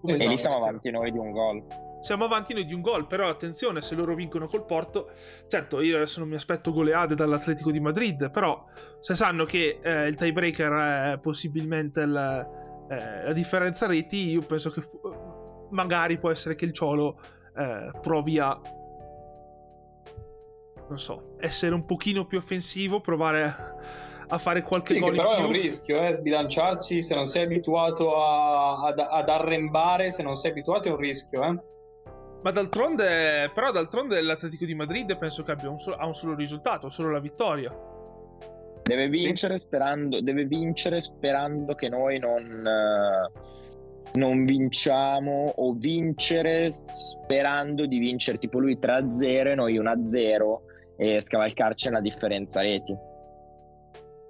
[0.00, 1.64] Come e lì siamo avanti noi di un gol
[2.00, 5.10] siamo avanti noi di un gol, però attenzione, se loro vincono col Porto,
[5.48, 8.64] certo io adesso non mi aspetto goleade dall'Atletico di Madrid, però
[9.00, 12.46] se sanno che eh, il tiebreaker è possibilmente il,
[12.90, 17.20] eh, la differenza reti, io penso che fu- magari può essere che il Ciolo
[17.56, 18.58] eh, provi a
[20.88, 23.54] non so, essere un pochino più offensivo, provare
[24.32, 28.16] a fare qualche sì, gol però è un rischio, eh, sbilanciarsi se non sei abituato
[28.22, 31.58] a, ad, ad arrembare, se non sei abituato è un rischio, eh.
[32.42, 36.34] Ma d'altronde, però d'altronde l'Atletico di Madrid penso che abbia un solo, ha un solo
[36.34, 37.70] risultato, solo la vittoria.
[38.82, 39.66] Deve vincere, sì.
[39.66, 42.66] sperando, deve vincere sperando che noi non,
[44.14, 50.58] non vinciamo o vincere sperando di vincere tipo lui 3-0 e noi 1-0
[50.96, 52.96] e scavalcarci una differenza reti.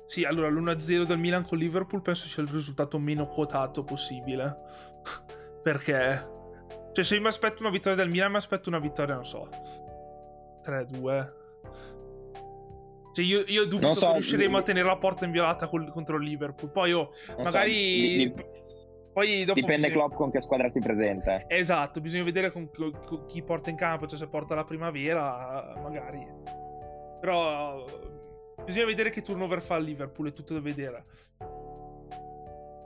[0.06, 4.56] Sì, allora l'1-0 del Milan con Liverpool penso sia il risultato meno quotato possibile.
[5.62, 6.38] Perché
[6.92, 9.48] cioè, se io mi aspetto una vittoria del Milan, mi aspetto una vittoria, non so,
[10.64, 11.32] 3-2.
[13.12, 14.58] Cioè, io, io dubito so, che riusciremo mi...
[14.58, 16.70] a tenere la porta inviolata col, contro il Liverpool.
[16.70, 17.72] Poi, oh, magari...
[17.72, 18.58] So, mi, mi...
[19.12, 20.06] Poi dopo Dipende bisogna...
[20.06, 21.48] Klopp con che squadra si presenta.
[21.48, 25.74] Esatto, bisogna vedere con, con, con, chi porta in campo, cioè se porta la primavera,
[25.82, 26.24] magari.
[27.20, 27.84] Però
[28.64, 31.02] bisogna vedere che turnover fa il Liverpool, è tutto da vedere.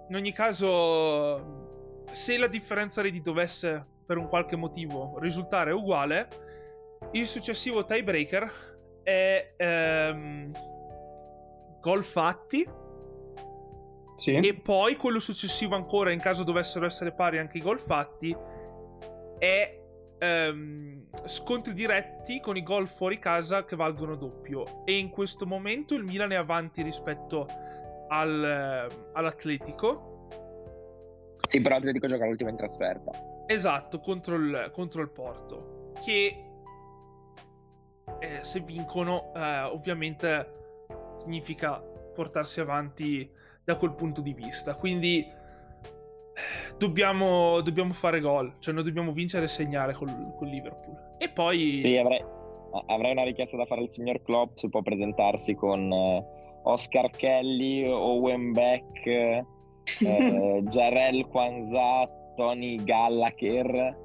[0.08, 6.28] In ogni caso, se la differenza reti dovesse per un qualche motivo risultare uguale,
[7.12, 10.50] il successivo tiebreaker è ehm,
[11.80, 12.66] gol fatti.
[14.16, 14.36] Sì.
[14.36, 18.34] E poi quello successivo ancora, in caso dovessero essere pari anche i gol fatti,
[19.38, 19.82] è
[20.18, 24.84] ehm, scontri diretti con i gol fuori casa che valgono doppio.
[24.84, 27.46] E in questo momento il Milan è avanti rispetto
[28.08, 30.28] al, eh, all'Atletico.
[31.42, 33.33] Sì, però l'Atletico gioca l'ultima in trasferta.
[33.46, 35.92] Esatto, contro il, contro il Porto.
[36.04, 36.44] Che
[38.20, 40.50] eh, se vincono, eh, ovviamente
[41.18, 41.82] significa
[42.14, 43.30] portarsi avanti
[43.64, 44.74] da quel punto di vista.
[44.74, 45.26] Quindi
[46.78, 50.96] dobbiamo, dobbiamo fare gol, cioè noi dobbiamo vincere e segnare col, col Liverpool.
[51.18, 51.78] E poi...
[51.80, 52.24] Sì, avrei,
[52.86, 56.24] avrei, una richiesta da fare al signor Klopp se può presentarsi con eh,
[56.64, 59.44] Oscar Kelly, Owen Beck, eh,
[60.70, 64.02] Jarel Kwanzaa, Tony Gallacher.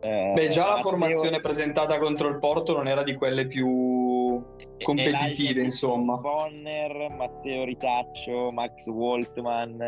[0.00, 4.40] Eh, Beh, già la formazione presentata contro il Porto non era di quelle più
[4.82, 6.16] competitive, insomma.
[6.16, 9.80] Bonner, Matteo Ritaccio, Max Waltman,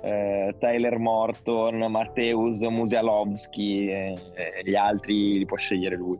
[0.00, 6.18] eh, Tyler Morton, Matteus Musialowski e eh, gli altri li può scegliere lui.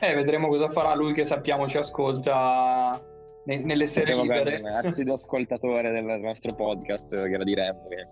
[0.00, 2.98] Eh, vedremo cosa farà lui che sappiamo ci ascolta
[3.44, 4.60] nelle serie libere.
[4.62, 8.06] Un assiduo ascoltatore del nostro podcast, gradiremmo che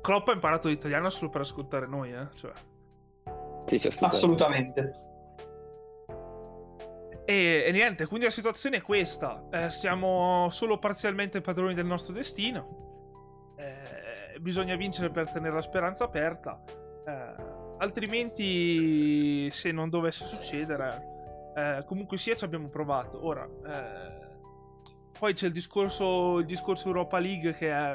[0.00, 2.28] Klopp ha imparato l'italiano solo per ascoltare noi, eh?
[2.34, 2.52] Cioè.
[3.66, 4.80] Sì, sì, assolutamente.
[4.80, 5.04] assolutamente.
[7.24, 9.48] E, e, niente, quindi la situazione è questa.
[9.50, 13.54] Eh, siamo solo parzialmente padroni del nostro destino.
[13.56, 16.62] Eh, bisogna vincere per tenere la speranza aperta.
[17.04, 17.34] Eh,
[17.78, 21.14] altrimenti, se non dovesse succedere,
[21.56, 23.26] eh, comunque sia, ci abbiamo provato.
[23.26, 24.26] Ora, eh,
[25.18, 27.94] poi c'è il discorso, il discorso Europa League che è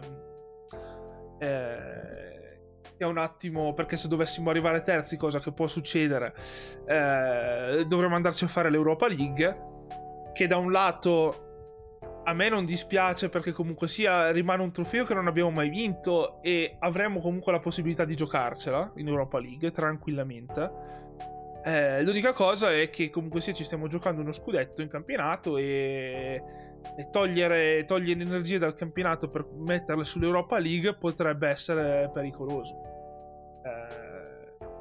[1.41, 2.59] eh,
[2.97, 6.33] è un attimo perché se dovessimo arrivare terzi, cosa che può succedere,
[6.85, 9.69] eh, dovremmo andarci a fare l'Europa League.
[10.33, 11.49] Che da un lato
[12.23, 16.41] a me non dispiace perché comunque sia rimane un trofeo che non abbiamo mai vinto
[16.43, 20.99] e avremmo comunque la possibilità di giocarcela in Europa League tranquillamente.
[21.63, 26.43] Eh, l'unica cosa è che comunque sì, ci stiamo giocando uno scudetto in campionato e,
[26.95, 32.73] e togliere, togliere energie dal campionato per metterle sull'Europa League potrebbe essere pericoloso.
[33.63, 34.01] Eh,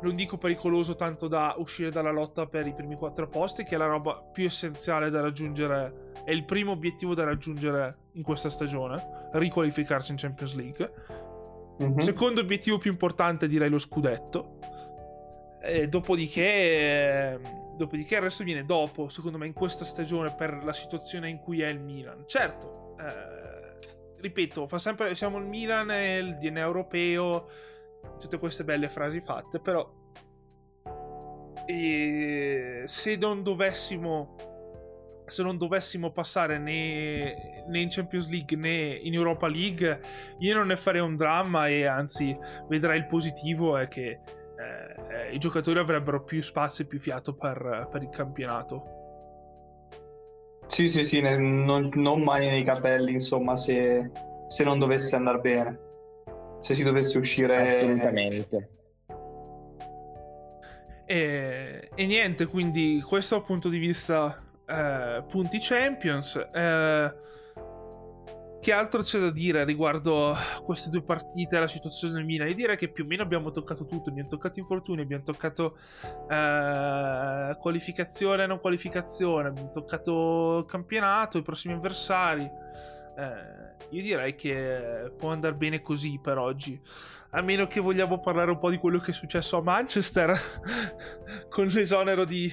[0.03, 3.79] non dico pericoloso tanto da uscire dalla lotta per i primi quattro posti, che è
[3.79, 9.29] la roba più essenziale da raggiungere, è il primo obiettivo da raggiungere in questa stagione,
[9.33, 10.93] riqualificarsi in Champions League.
[11.83, 11.99] Mm-hmm.
[11.99, 14.59] Secondo obiettivo più importante direi lo scudetto.
[15.63, 17.39] E dopodiché,
[17.77, 21.63] dopodiché il resto viene dopo, secondo me, in questa stagione per la situazione in cui
[21.63, 22.25] è il Milan.
[22.27, 27.49] Certo, eh, ripeto, fa sempre, siamo il Milan, è il DNA europeo,
[28.19, 29.99] tutte queste belle frasi fatte, però
[31.67, 34.35] e se non dovessimo
[35.27, 40.01] se non dovessimo passare né, né, in Champions League né in Europa League
[40.39, 42.37] io non ne farei un dramma e anzi
[42.69, 44.19] vedrai il positivo è che
[45.11, 48.99] eh, i giocatori avrebbero più spazio e più fiato per, per il campionato.
[50.67, 54.09] Sì sì sì non, non mani nei capelli insomma se,
[54.47, 55.79] se non dovesse andare bene.
[56.61, 58.71] Se si dovesse uscire assolutamente.
[61.07, 64.37] E, e niente quindi questo dal punto di vista
[64.67, 67.13] eh, punti champions eh,
[68.61, 72.49] che altro c'è da dire riguardo queste due partite la situazione del Milan?
[72.49, 74.11] E direi che più o meno abbiamo toccato tutto.
[74.11, 75.79] Abbiamo toccato infortuni, abbiamo toccato
[76.29, 82.43] eh, qualificazione e non qualificazione, abbiamo toccato campionato, i prossimi avversari.
[82.43, 86.79] Eh, io direi che può andare bene così per oggi.
[87.31, 90.39] A meno che vogliamo parlare un po' di quello che è successo a Manchester
[91.49, 92.53] con l'esonero di,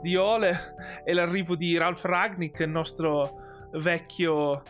[0.00, 4.62] di Ole e l'arrivo di Ralph Ragnick, il nostro vecchio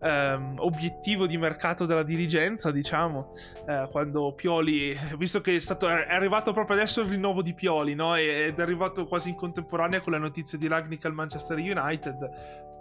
[0.00, 3.32] um, obiettivo di mercato della dirigenza, diciamo,
[3.66, 7.94] uh, quando Pioli, visto che è, stato, è arrivato proprio adesso il rinnovo di Pioli,
[7.94, 8.14] no?
[8.14, 12.30] ed è arrivato quasi in contemporanea con la notizia di Ragnick al Manchester United,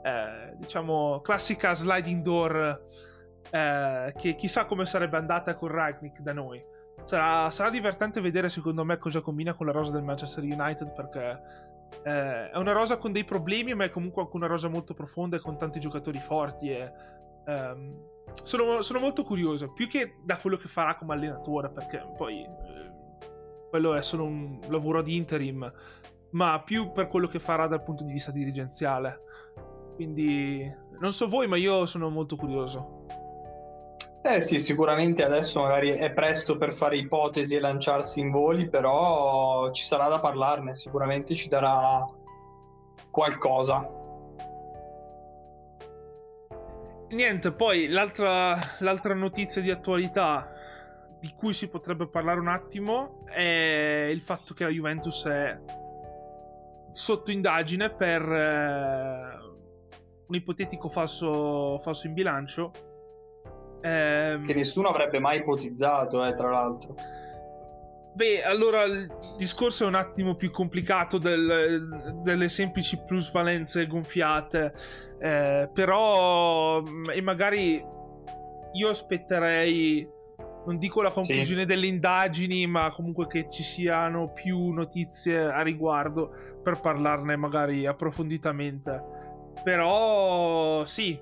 [0.04, 2.82] eh, diciamo, classica sliding door
[3.52, 6.62] eh, che chissà come sarebbe andata con Ragnick da noi.
[7.04, 11.40] Sarà, sarà, divertente vedere secondo me cosa combina con la rosa del Manchester United perché
[12.04, 15.38] eh, è una rosa con dei problemi ma è comunque anche una rosa molto profonda
[15.38, 16.92] e con tanti giocatori forti e
[17.46, 18.08] ehm,
[18.44, 22.48] sono, sono, molto curioso più che da quello che farà come allenatore perché poi eh,
[23.70, 25.72] quello è solo un lavoro di interim
[26.32, 29.18] ma più per quello che farà dal punto di vista dirigenziale
[30.00, 32.99] quindi non so voi, ma io sono molto curioso.
[34.32, 39.72] Eh sì, sicuramente adesso magari è presto per fare ipotesi e lanciarsi in voli, però
[39.72, 42.06] ci sarà da parlarne, sicuramente ci darà
[43.10, 43.90] qualcosa.
[47.10, 50.54] Niente, poi l'altra, l'altra notizia di attualità
[51.20, 55.60] di cui si potrebbe parlare un attimo è il fatto che la Juventus è
[56.92, 59.38] sotto indagine per eh,
[60.28, 62.89] un ipotetico falso, falso in bilancio.
[63.82, 64.46] Ehm...
[64.46, 66.96] Che nessuno avrebbe mai ipotizzato, eh, tra l'altro.
[68.20, 69.08] Beh, allora il
[69.38, 74.74] discorso è un attimo più complicato del, delle semplici plusvalenze gonfiate,
[75.20, 77.82] eh, però mm, e magari
[78.74, 80.06] io aspetterei,
[80.66, 81.68] non dico la conclusione sì.
[81.68, 89.02] delle indagini, ma comunque che ci siano più notizie a riguardo per parlarne magari approfonditamente.
[89.64, 91.20] Però sì,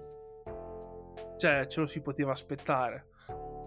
[1.37, 3.07] cioè ce lo si poteva aspettare.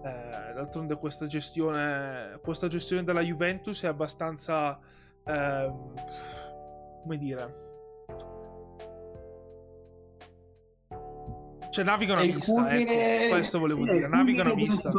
[0.05, 4.79] Eh, d'altronde questa gestione, questa gestione della Juventus è abbastanza...
[5.25, 5.73] Eh,
[7.03, 7.68] come dire...
[11.71, 13.25] Cioè navigano a vista, culmine...
[13.25, 14.91] ecco, questo volevo dire, navigano a vista.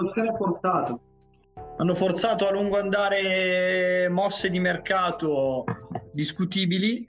[1.78, 5.65] Hanno forzato a lungo andare mosse di mercato
[6.13, 7.05] discutibili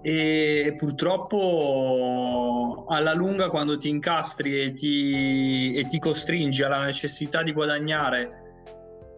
[0.00, 7.52] e purtroppo alla lunga quando ti incastri e ti, e ti costringi alla necessità di
[7.52, 8.46] guadagnare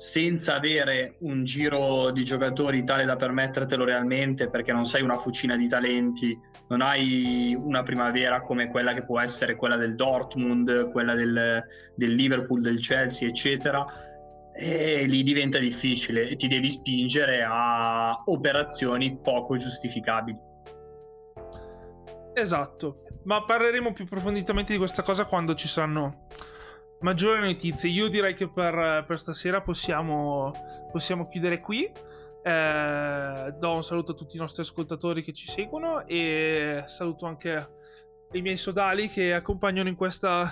[0.01, 5.59] senza avere un giro di giocatori tale da permettertelo realmente perché non sei una fucina
[5.59, 6.35] di talenti,
[6.69, 11.63] non hai una primavera come quella che può essere quella del Dortmund, quella del,
[11.95, 13.85] del Liverpool, del Chelsea, eccetera,
[14.55, 20.49] e lì diventa difficile e ti devi spingere a operazioni poco giustificabili.
[22.41, 26.27] Esatto, ma parleremo più approfonditamente di questa cosa quando ci saranno
[27.01, 27.91] maggiori notizie.
[27.91, 30.53] Io direi che per, per stasera possiamo,
[30.91, 31.85] possiamo, chiudere qui.
[32.43, 37.69] Eh, do un saluto a tutti i nostri ascoltatori che ci seguono e saluto anche
[38.33, 40.51] i miei sodali che accompagnano in, questa,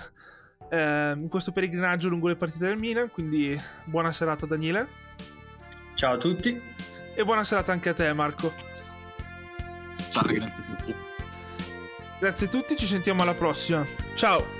[0.68, 3.11] eh, in questo pellegrinaggio lungo le partite del Milan.
[3.11, 4.89] Quindi buona serata Daniele.
[5.95, 6.61] Ciao a tutti.
[7.14, 8.53] e buona serata anche a te Marco.
[10.11, 11.08] Ciao, grazie a tutti.
[12.19, 13.87] Grazie a tutti, ci sentiamo alla prossima.
[14.14, 14.58] Ciao.